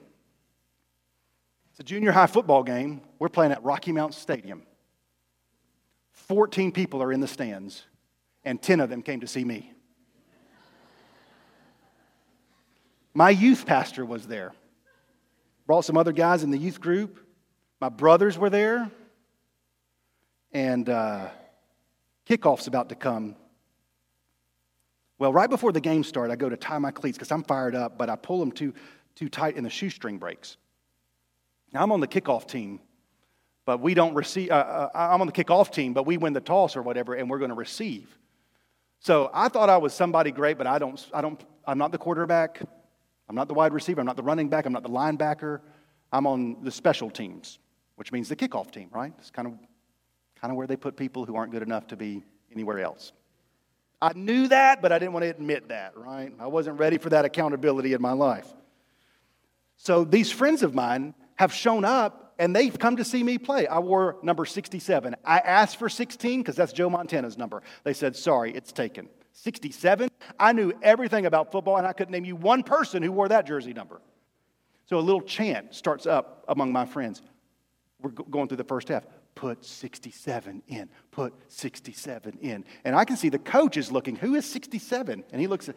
[1.72, 3.02] It's a junior high football game.
[3.18, 4.64] We're playing at Rocky Mount Stadium.
[6.12, 7.84] 14 people are in the stands,
[8.44, 9.74] and 10 of them came to see me.
[13.14, 14.54] My youth pastor was there.
[15.66, 17.20] Brought some other guys in the youth group.
[17.82, 18.90] My brothers were there.
[20.52, 21.30] And uh,
[22.28, 23.36] kickoff's about to come.
[25.18, 27.76] Well, right before the game started, I go to tie my cleats because I'm fired
[27.76, 28.74] up, but I pull them too,
[29.16, 30.58] too tight and the shoestring breaks.
[31.74, 32.80] Now, I'm on the kickoff team,
[33.66, 34.50] but we don't receive.
[34.50, 37.30] Uh, uh, I'm on the kickoff team, but we win the toss or whatever, and
[37.30, 38.18] we're going to receive.
[39.00, 41.98] So I thought I was somebody great, but I don't, I don't, I'm not the
[41.98, 42.62] quarterback.
[43.30, 44.02] I'm not the wide receiver.
[44.02, 44.66] I'm not the running back.
[44.66, 45.62] I'm not the linebacker.
[46.12, 47.60] I'm on the special teams,
[47.96, 49.14] which means the kickoff team, right?
[49.20, 49.54] It's kind of,
[50.40, 53.14] kind of where they put people who aren't good enough to be anywhere else.
[54.02, 56.34] I knew that, but I didn't want to admit that, right?
[56.40, 58.48] I wasn't ready for that accountability in my life.
[59.76, 63.68] So these friends of mine have shown up and they've come to see me play.
[63.68, 65.16] I wore number 67.
[65.26, 67.62] I asked for 16 because that's Joe Montana's number.
[67.84, 69.10] They said, sorry, it's taken.
[69.34, 70.10] 67?
[70.40, 73.46] I knew everything about football and I couldn't name you one person who wore that
[73.46, 74.02] jersey number.
[74.86, 77.22] So a little chant starts up among my friends.
[78.02, 79.06] We're going through the first half.
[79.36, 80.90] Put 67 in.
[81.12, 82.66] Put 67 in.
[82.86, 85.26] And I can see the coach is looking, who is 67?
[85.32, 85.76] And he looks at,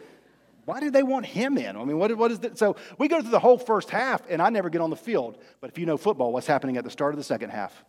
[0.64, 1.76] why do they want him in?
[1.76, 2.58] I mean, what, what is that?
[2.58, 5.38] So we go through the whole first half, and I never get on the field.
[5.60, 7.84] But if you know football, what's happening at the start of the second half?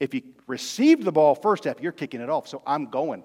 [0.00, 2.48] If you received the ball first half, you're kicking it off.
[2.48, 3.22] So I'm going.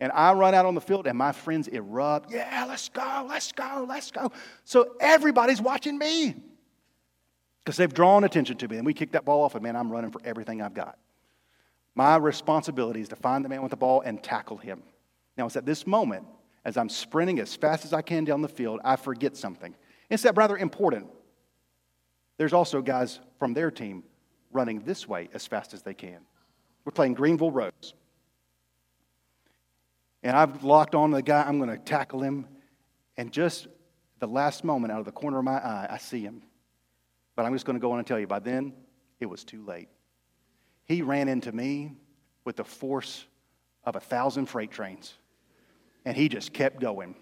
[0.00, 2.32] And I run out on the field, and my friends erupt.
[2.32, 4.32] Yeah, let's go, let's go, let's go.
[4.64, 6.34] So everybody's watching me
[7.64, 8.78] because they've drawn attention to me.
[8.78, 10.98] And we kick that ball off, and man, I'm running for everything I've got.
[11.94, 14.82] My responsibility is to find the man with the ball and tackle him.
[15.36, 16.26] Now, it's at this moment
[16.64, 19.74] as I'm sprinting as fast as I can down the field, I forget something.
[20.08, 21.08] It's that rather important.
[22.36, 24.04] There's also guys from their team
[24.52, 26.18] running this way as fast as they can.
[26.84, 27.94] We're playing Greenville Rose.
[30.22, 32.46] And I've locked on the guy, I'm going to tackle him.
[33.16, 33.66] And just
[34.20, 36.42] the last moment, out of the corner of my eye, I see him.
[37.34, 38.72] But I'm just going to go on and tell you by then,
[39.18, 39.88] it was too late.
[40.84, 41.92] He ran into me
[42.44, 43.26] with the force
[43.84, 45.14] of a thousand freight trains
[46.04, 47.14] and he just kept going.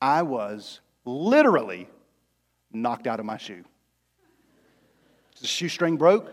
[0.00, 1.88] I was literally
[2.72, 3.64] knocked out of my shoe.
[5.40, 6.26] The shoestring broke,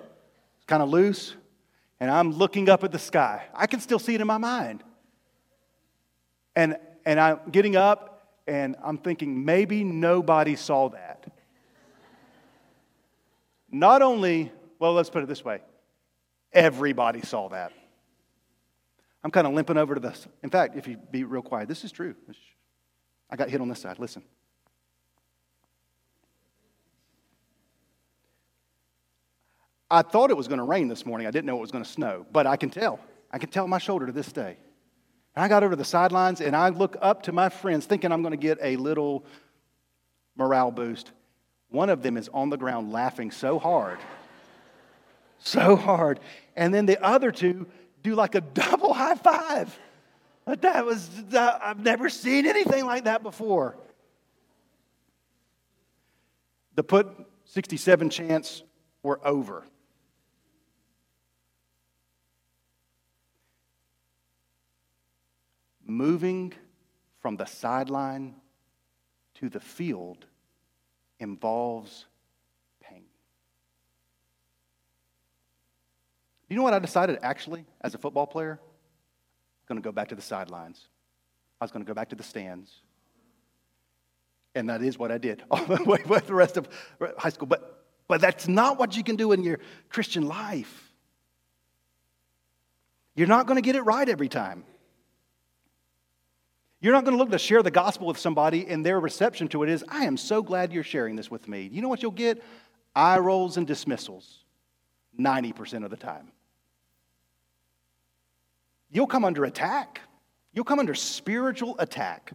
[0.57, 1.36] it's kind of loose,
[1.99, 3.45] and I'm looking up at the sky.
[3.53, 4.84] I can still see it in my mind.
[6.55, 11.26] And, and I'm getting up, and I'm thinking maybe nobody saw that.
[13.72, 15.61] Not only, well, let's put it this way
[16.53, 17.72] everybody saw that.
[19.28, 20.25] I'm kind of limping over to this.
[20.41, 22.15] In fact, if you be real quiet, this is true.
[23.30, 23.99] I got hit on this side.
[23.99, 24.23] Listen.
[29.91, 31.28] I thought it was going to rain this morning.
[31.28, 33.01] I didn't know it was going to snow, but I can tell.
[33.30, 34.55] I can tell my shoulder to this day.
[35.36, 38.13] And I got over to the sidelines and I look up to my friends thinking
[38.13, 39.25] I'm going to get a little
[40.38, 41.11] morale boost.
[41.67, 43.99] One of them is on the ground laughing so hard,
[45.39, 46.21] so hard.
[46.55, 47.67] And then the other two
[48.10, 49.78] do like a double high five.
[50.45, 53.78] That was, I've never seen anything like that before.
[56.76, 57.08] The put
[57.45, 58.64] 67 chance
[59.03, 59.66] were over.
[65.88, 66.53] moving
[67.20, 68.36] from the sideline
[69.36, 70.26] to the field
[71.20, 72.05] involves
[72.82, 73.05] pain.
[76.49, 78.59] You know what I decided actually as a football player?
[78.61, 80.87] I'm going to go back to the sidelines.
[81.59, 82.71] I was going to go back to the stands.
[84.55, 86.67] And that is what I did all the way with the rest of
[87.17, 87.47] high school.
[87.47, 90.91] But, but that's not what you can do in your Christian life.
[93.15, 94.63] You're not going to get it right every time.
[96.79, 99.63] You're not going to look to share the gospel with somebody and their reception to
[99.63, 101.67] it is, I am so glad you're sharing this with me.
[101.71, 102.43] You know what you'll get?
[102.95, 104.43] Eye rolls and dismissals
[105.19, 106.31] 90% of the time.
[108.89, 110.01] You'll come under attack.
[110.53, 112.33] You'll come under spiritual attack.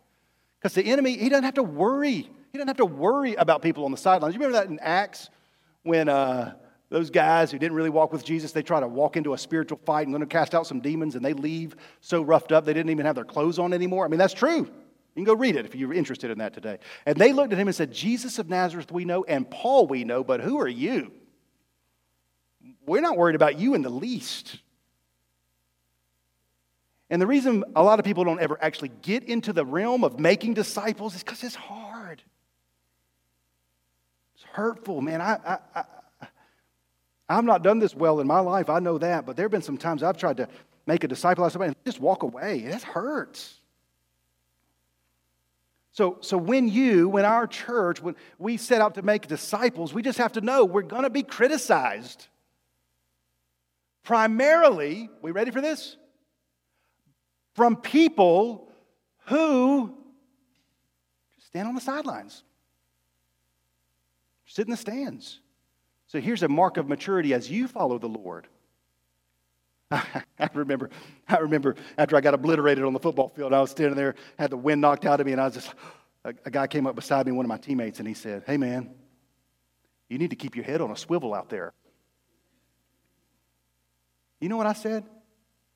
[0.58, 2.28] Because the enemy, he doesn't have to worry.
[2.52, 4.34] He doesn't have to worry about people on the sidelines.
[4.34, 5.30] You remember that in Acts
[5.82, 6.54] when uh,
[6.88, 9.80] those guys who didn't really walk with Jesus, they try to walk into a spiritual
[9.84, 12.74] fight and going to cast out some demons, and they leave so roughed up they
[12.74, 14.04] didn't even have their clothes on anymore.
[14.04, 14.58] I mean, that's true.
[15.14, 16.78] You can go read it if you're interested in that today.
[17.04, 20.04] And they looked at him and said, Jesus of Nazareth we know, and Paul we
[20.04, 21.12] know, but who are you?
[22.86, 24.58] We're not worried about you in the least.
[27.12, 30.18] And the reason a lot of people don't ever actually get into the realm of
[30.18, 32.22] making disciples is because it's hard.
[34.34, 35.20] It's hurtful, man.
[35.20, 35.84] I, I,
[37.28, 39.60] I've not done this well in my life, I know that, but there have been
[39.60, 40.48] some times I've tried to
[40.86, 42.60] make a disciple out of somebody and just walk away.
[42.60, 43.58] It hurts.
[45.92, 50.00] So, so when you, when our church, when we set out to make disciples, we
[50.00, 52.26] just have to know we're going to be criticized.
[54.02, 55.98] Primarily, we ready for this?
[57.54, 58.70] From people
[59.26, 59.94] who
[61.46, 62.42] stand on the sidelines,
[64.46, 65.40] sit in the stands.
[66.06, 68.46] So here's a mark of maturity as you follow the Lord.
[69.90, 70.90] I remember,
[71.28, 74.50] I remember after I got obliterated on the football field, I was standing there, had
[74.50, 75.74] the wind knocked out of me, and I was just,
[76.24, 78.56] a, a guy came up beside me, one of my teammates, and he said, Hey
[78.56, 78.90] man,
[80.08, 81.72] you need to keep your head on a swivel out there.
[84.40, 85.04] You know what I said?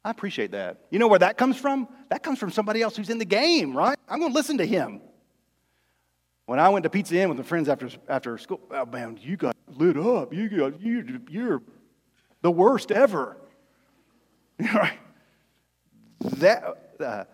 [0.06, 0.82] I appreciate that.
[0.90, 1.88] You know where that comes from?
[2.10, 3.98] That comes from somebody else who's in the game, right?
[4.08, 5.00] I'm going to listen to him.
[6.44, 9.36] When I went to Pizza Inn with my friends after, after school, oh man, you
[9.36, 10.32] got lit up.
[10.32, 11.60] You got, you, you're
[12.40, 13.36] the worst ever.
[14.60, 14.96] right?
[16.20, 17.24] That, uh,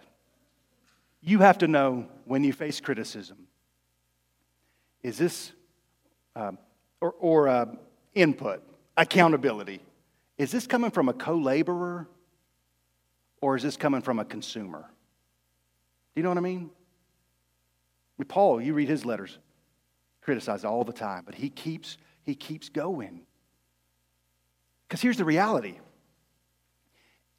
[1.21, 3.49] you have to know when you face criticism
[5.03, 5.53] is this,
[6.35, 6.53] uh,
[7.03, 7.67] or, or uh,
[8.15, 8.63] input,
[8.97, 9.83] accountability,
[10.39, 12.09] is this coming from a co laborer
[13.43, 14.87] or is this coming from a consumer?
[16.15, 16.71] Do you know what I mean?
[18.29, 19.37] Paul, you read his letters,
[20.21, 23.23] criticized all the time, but he keeps, he keeps going.
[24.87, 25.79] Because here's the reality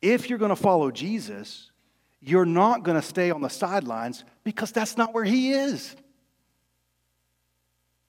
[0.01, 1.71] if you're going to follow Jesus,
[2.19, 5.95] you're not going to stay on the sidelines because that's not where he is.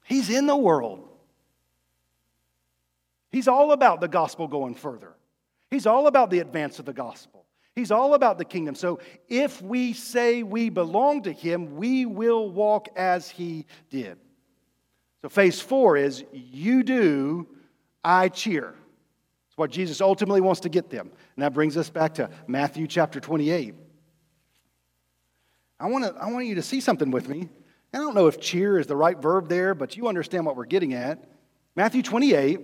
[0.04, 1.08] He's in the world.
[3.30, 5.12] He's all about the gospel going further.
[5.70, 7.43] He's all about the advance of the gospel.
[7.74, 8.74] He's all about the kingdom.
[8.74, 14.18] So if we say we belong to him, we will walk as he did.
[15.22, 17.48] So phase four is you do,
[18.04, 18.74] I cheer.
[19.48, 21.10] It's what Jesus ultimately wants to get them.
[21.36, 23.74] And that brings us back to Matthew chapter 28.
[25.80, 27.48] I want, to, I want you to see something with me.
[27.92, 30.64] I don't know if cheer is the right verb there, but you understand what we're
[30.64, 31.28] getting at.
[31.76, 32.60] Matthew 28,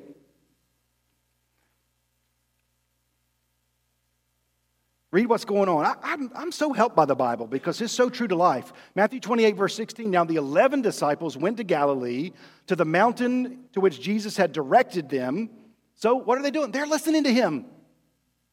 [5.12, 5.84] Read what's going on.
[5.84, 8.72] I, am I'm, I'm so helped by the Bible because it's so true to life.
[8.94, 10.08] Matthew 28, verse 16.
[10.08, 12.30] Now the 11 disciples went to Galilee,
[12.68, 15.50] to the mountain to which Jesus had directed them.
[15.96, 16.70] So what are they doing?
[16.70, 17.66] They're listening to him.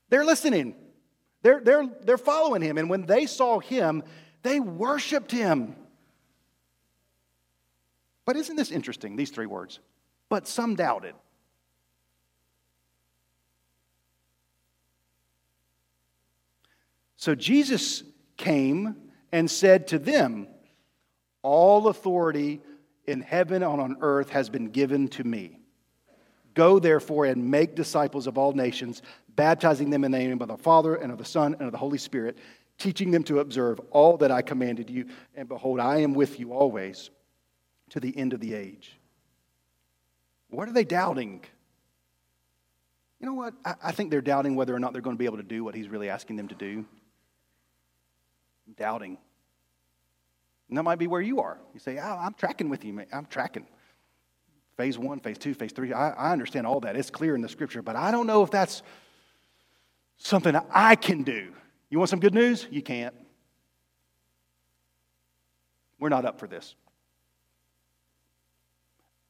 [0.10, 0.76] They're listening.
[1.44, 2.80] They're, they're, they're following him.
[2.80, 4.04] And when they saw him,
[4.42, 5.76] they worshiped him.
[8.26, 9.80] But isn't this interesting, these three words?
[10.28, 11.14] But some doubted.
[17.18, 18.04] So Jesus
[18.38, 18.96] came
[19.32, 20.48] and said to them,
[21.42, 22.62] All authority
[23.06, 25.60] in heaven and on earth has been given to me.
[26.54, 29.02] Go therefore and make disciples of all nations,
[29.36, 31.78] baptizing them in the name of the Father and of the Son and of the
[31.78, 32.38] Holy Spirit,
[32.78, 35.06] teaching them to observe all that I commanded you.
[35.36, 37.10] And behold, I am with you always
[37.90, 38.98] to the end of the age.
[40.50, 41.44] What are they doubting?
[43.20, 43.54] You know what?
[43.66, 45.76] I, think they're doubting whether or not they're going to be able to do what
[45.76, 46.86] he's really asking them to do.
[48.76, 49.18] Doubting.
[50.70, 51.58] And that might be where you are.
[51.74, 53.08] You say, oh, I'm tracking with you, man.
[53.14, 53.66] I'm tracking.
[54.76, 55.94] Phase one, phase two, phase three.
[55.94, 56.96] I, I understand all that.
[56.96, 58.84] It's clear in the scripture, but I don't know if that's
[60.18, 61.54] something I can do.
[61.90, 62.68] You want some good news?
[62.70, 63.16] You can't.
[66.00, 66.76] We're not up for this.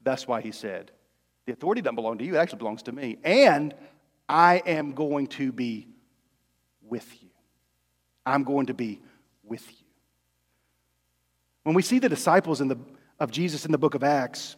[0.02, 0.92] That's why he said,
[1.46, 3.18] The authority doesn't belong to you, it actually belongs to me.
[3.24, 3.74] And
[4.28, 5.88] I am going to be
[6.82, 7.30] with you.
[8.26, 9.02] I'm going to be
[9.48, 9.86] with you.
[11.64, 12.78] When we see the disciples in the,
[13.20, 14.56] of Jesus in the book of Acts,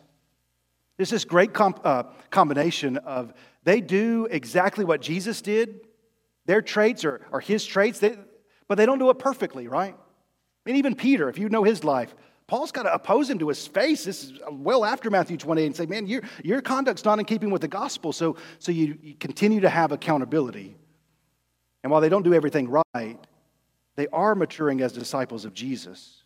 [0.97, 3.33] there's this great comp, uh, combination of
[3.63, 5.81] they do exactly what Jesus did.
[6.45, 8.17] Their traits are, are his traits, they,
[8.67, 9.95] but they don't do it perfectly, right?
[10.65, 12.13] And even Peter, if you know his life,
[12.47, 14.03] Paul's got to oppose him to his face.
[14.03, 17.51] This is well after Matthew 28 and say, man, your, your conduct's not in keeping
[17.51, 18.11] with the gospel.
[18.11, 20.75] So, so you, you continue to have accountability.
[21.83, 23.19] And while they don't do everything right,
[23.99, 26.23] they are maturing as disciples of Jesus.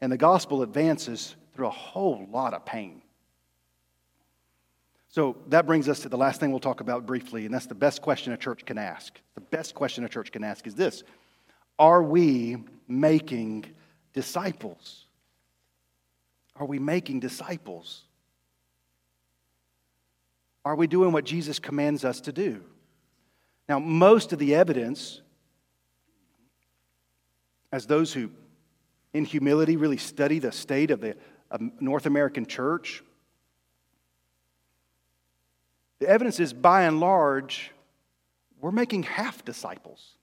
[0.00, 3.02] And the gospel advances through a whole lot of pain.
[5.06, 7.76] So that brings us to the last thing we'll talk about briefly, and that's the
[7.76, 9.16] best question a church can ask.
[9.36, 11.04] The best question a church can ask is this
[11.78, 12.56] Are we
[12.88, 13.66] making
[14.12, 15.04] disciples?
[16.56, 18.02] Are we making disciples?
[20.64, 22.60] Are we doing what Jesus commands us to do?
[23.68, 25.22] Now, most of the evidence,
[27.72, 28.30] as those who
[29.12, 31.16] in humility really study the state of the
[31.50, 33.02] of North American church,
[35.98, 37.70] the evidence is by and large,
[38.60, 40.16] we're making half disciples.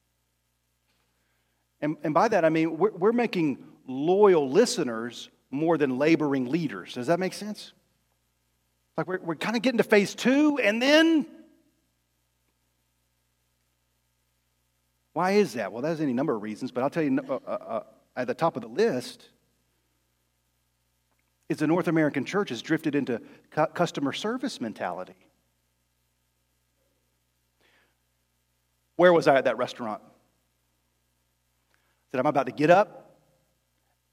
[1.81, 6.95] And, and by that, I mean we're, we're making loyal listeners more than laboring leaders.
[6.95, 7.73] Does that make sense?
[8.97, 11.25] Like we're, we're kind of getting to phase two, and then
[15.13, 15.71] why is that?
[15.71, 17.83] Well, there's any number of reasons, but I'll tell you uh, uh, uh
[18.15, 19.29] at the top of the list
[21.47, 25.15] is the North American church has drifted into cu- customer service mentality.
[28.97, 30.01] Where was I at that restaurant?
[30.03, 30.07] I
[32.11, 33.15] Said, I'm about to get up,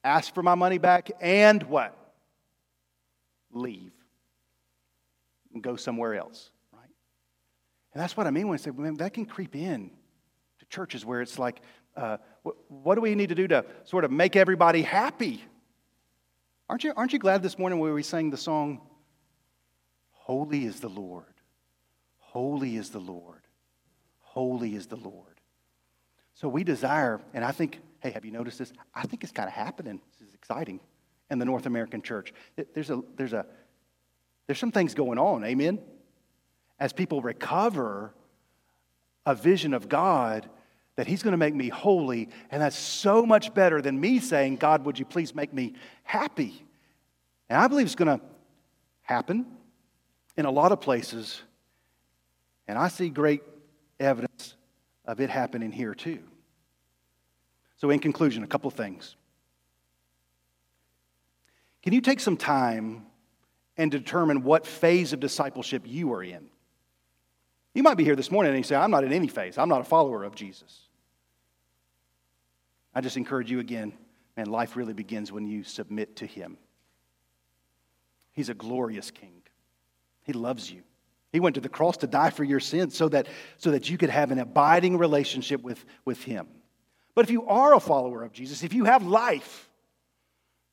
[0.04, 1.96] ask for my money back, and what?
[3.52, 3.92] Leave.
[5.52, 6.88] And go somewhere else, right?
[7.92, 9.90] And that's what I mean when I say, man, that can creep in
[10.68, 11.60] churches where it's like,
[11.96, 12.18] uh,
[12.68, 15.42] what, do we need to do to sort of make everybody happy?
[16.68, 18.80] Aren't you, aren't you glad this morning when we sang the song,
[20.10, 21.34] Holy is the Lord,
[22.18, 23.42] holy is the Lord,
[24.20, 25.40] holy is the Lord?
[26.34, 28.72] So we desire, and I think, hey, have you noticed this?
[28.94, 30.00] I think it's kind of happening.
[30.18, 30.80] This is exciting
[31.30, 32.34] in the North American church.
[32.74, 33.46] There's, a, there's, a,
[34.46, 35.78] there's some things going on, amen?
[36.78, 38.12] As people recover
[39.24, 40.48] a vision of God
[40.96, 44.56] that He's going to make me holy, and that's so much better than me saying,
[44.56, 46.66] God, would you please make me happy?
[47.48, 48.24] And I believe it's going to
[49.02, 49.46] happen
[50.36, 51.42] in a lot of places,
[52.66, 53.42] and I see great
[54.00, 54.56] evidence
[55.04, 56.18] of it happening here too.
[57.76, 59.16] So, in conclusion, a couple of things.
[61.82, 63.06] Can you take some time
[63.76, 66.48] and determine what phase of discipleship you are in?
[67.74, 69.58] You might be here this morning and you say, I'm not in any phase.
[69.58, 70.85] I'm not a follower of Jesus.
[72.96, 73.92] I just encourage you again,
[74.38, 76.56] man, life really begins when you submit to Him.
[78.32, 79.42] He's a glorious King.
[80.22, 80.82] He loves you.
[81.30, 83.26] He went to the cross to die for your sins so that,
[83.58, 86.48] so that you could have an abiding relationship with, with Him.
[87.14, 89.68] But if you are a follower of Jesus, if you have life,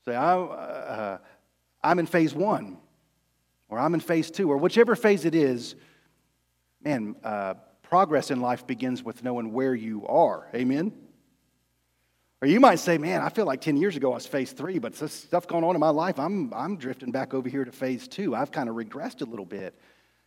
[0.05, 1.17] say, I, uh,
[1.83, 2.77] I'm in phase one,
[3.67, 5.75] or I'm in phase two, or whichever phase it is,
[6.81, 10.47] man, uh, progress in life begins with knowing where you are.
[10.55, 10.93] Amen?
[12.43, 14.77] Or you might say, man, I feel like 10 years ago I was phase three,
[14.77, 17.71] but this stuff going on in my life, I'm, I'm drifting back over here to
[17.71, 18.35] phase two.
[18.35, 19.79] I've kind of regressed a little bit.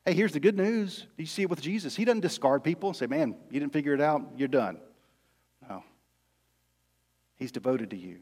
[0.03, 1.07] Hey, here's the good news.
[1.19, 1.95] You see it with Jesus.
[1.95, 4.79] He doesn't discard people and say, man, you didn't figure it out, you're done.
[5.69, 5.85] No.
[7.35, 8.21] He's devoted to you.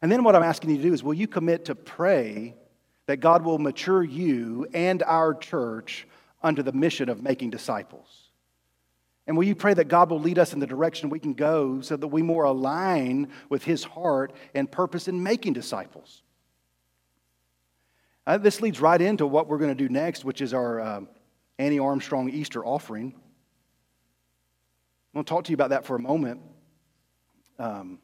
[0.00, 2.54] And then what I'm asking you to do is will you commit to pray
[3.08, 6.08] that God will mature you and our church
[6.42, 8.29] under the mission of making disciples?
[9.30, 11.80] And will you pray that God will lead us in the direction we can go
[11.82, 16.24] so that we more align with His heart and purpose in making disciples?
[18.26, 21.00] Uh, this leads right into what we're going to do next, which is our uh,
[21.60, 23.14] Annie Armstrong Easter offering.
[23.14, 26.40] I want to talk to you about that for a moment.
[27.60, 28.00] Um,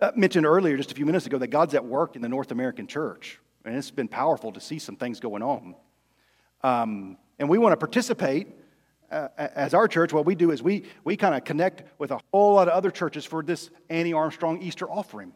[0.00, 2.52] I mentioned earlier, just a few minutes ago, that God's at work in the North
[2.52, 5.74] American church, and it's been powerful to see some things going on.
[6.62, 8.48] Um, and we want to participate
[9.10, 10.12] uh, as our church.
[10.12, 12.90] What we do is we, we kind of connect with a whole lot of other
[12.90, 15.32] churches for this Annie Armstrong Easter offering.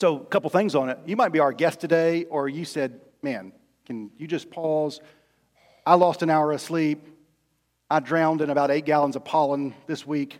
[0.00, 0.98] So, a couple things on it.
[1.06, 3.52] You might be our guest today, or you said, Man,
[3.84, 5.00] can you just pause?
[5.84, 7.04] I lost an hour of sleep.
[7.90, 10.38] I drowned in about eight gallons of pollen this week,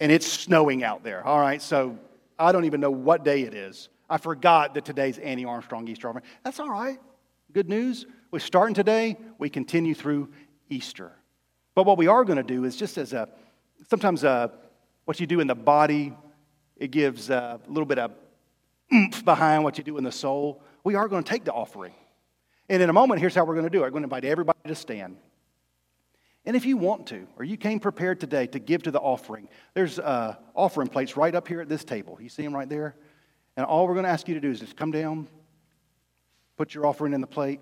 [0.00, 1.24] and it's snowing out there.
[1.24, 1.96] All right, so
[2.38, 3.88] I don't even know what day it is.
[4.10, 6.24] I forgot that today's Annie Armstrong Easter offering.
[6.44, 6.98] That's all right.
[7.52, 8.06] Good news.
[8.32, 10.28] We're starting today, we continue through
[10.70, 11.12] Easter.
[11.74, 13.28] But what we are going to do is just as a
[13.88, 14.48] sometimes a, uh,
[15.04, 16.12] what you do in the body,
[16.76, 18.12] it gives a little bit of
[18.92, 20.62] oomph behind what you do in the soul.
[20.84, 21.94] We are going to take the offering.
[22.68, 23.86] And in a moment, here's how we're going to do it.
[23.86, 25.16] I'm going to invite everybody to stand.
[26.46, 29.48] And if you want to, or you came prepared today to give to the offering,
[29.74, 32.18] there's uh, offering plates right up here at this table.
[32.20, 32.96] You see them right there?
[33.56, 35.28] And all we're going to ask you to do is just come down,
[36.56, 37.60] put your offering in the plate,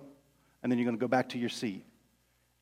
[0.63, 1.85] and then you're going to go back to your seat.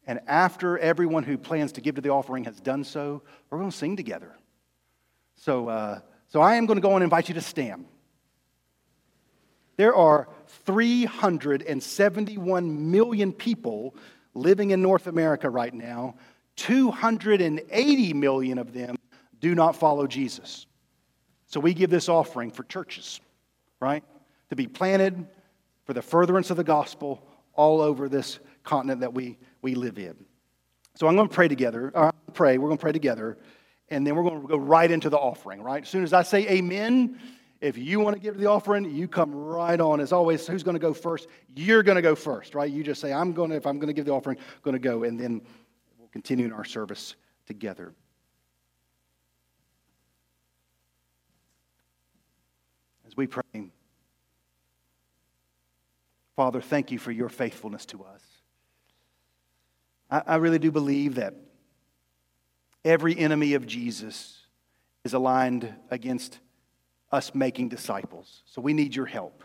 [0.06, 3.70] And after everyone who plans to give to the offering has done so, we're going
[3.70, 4.32] to sing together.
[5.36, 5.98] So, uh,
[6.28, 7.86] so I am going to go and invite you to stand.
[9.76, 10.28] There are
[10.64, 13.94] 371 million people
[14.34, 16.14] living in North America right now.
[16.56, 18.96] 280 million of them
[19.40, 20.66] do not follow Jesus.
[21.46, 23.20] So we give this offering for churches,
[23.80, 24.02] right?
[24.50, 25.26] To be planted
[25.84, 27.22] for the furtherance of the gospel
[27.54, 30.14] all over this continent that we, we live in.
[30.94, 31.90] So I'm going to pray together.
[31.92, 32.56] Uh, pray.
[32.56, 33.36] We're going to pray together.
[33.88, 35.82] And then we're going to go right into the offering, right?
[35.82, 37.18] As soon as I say amen,
[37.60, 39.98] if you want to give the offering, you come right on.
[39.98, 41.26] As always, who's going to go first?
[41.56, 42.70] You're going to go first, right?
[42.70, 44.74] You just say, I'm going to, if I'm going to give the offering, I'm going
[44.74, 45.02] to go.
[45.02, 45.42] And then
[45.98, 47.16] we'll continue in our service
[47.48, 47.92] together.
[53.04, 53.42] As we pray,
[56.36, 58.22] Father, thank you for your faithfulness to us.
[60.10, 61.34] I, I really do believe that
[62.84, 64.40] every enemy of Jesus
[65.04, 66.38] is aligned against
[67.12, 68.42] us making disciples.
[68.46, 69.42] So we need your help.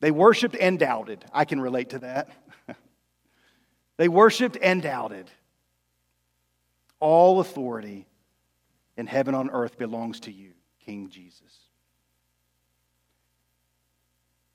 [0.00, 1.24] They worshiped and doubted.
[1.32, 2.28] I can relate to that.
[3.96, 5.30] they worshiped and doubted.
[6.98, 8.06] All authority
[8.96, 10.52] in heaven on earth belongs to you,
[10.84, 11.58] King Jesus.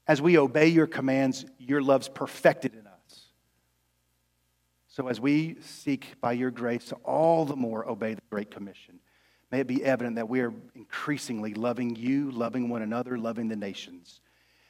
[0.07, 2.86] As we obey your commands, your love's perfected in us.
[4.97, 8.97] So, as we seek by your grace to all the more obey the Great Commission,
[9.51, 13.55] may it be evident that we are increasingly loving you, loving one another, loving the
[13.55, 14.21] nations.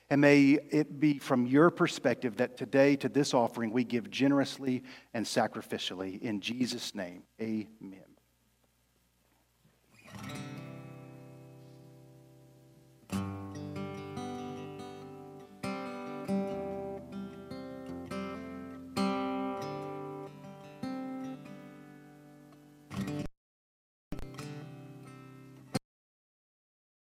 [0.09, 4.83] And may it be from your perspective that today, to this offering, we give generously
[5.13, 6.21] and sacrificially.
[6.21, 8.03] In Jesus' name, amen.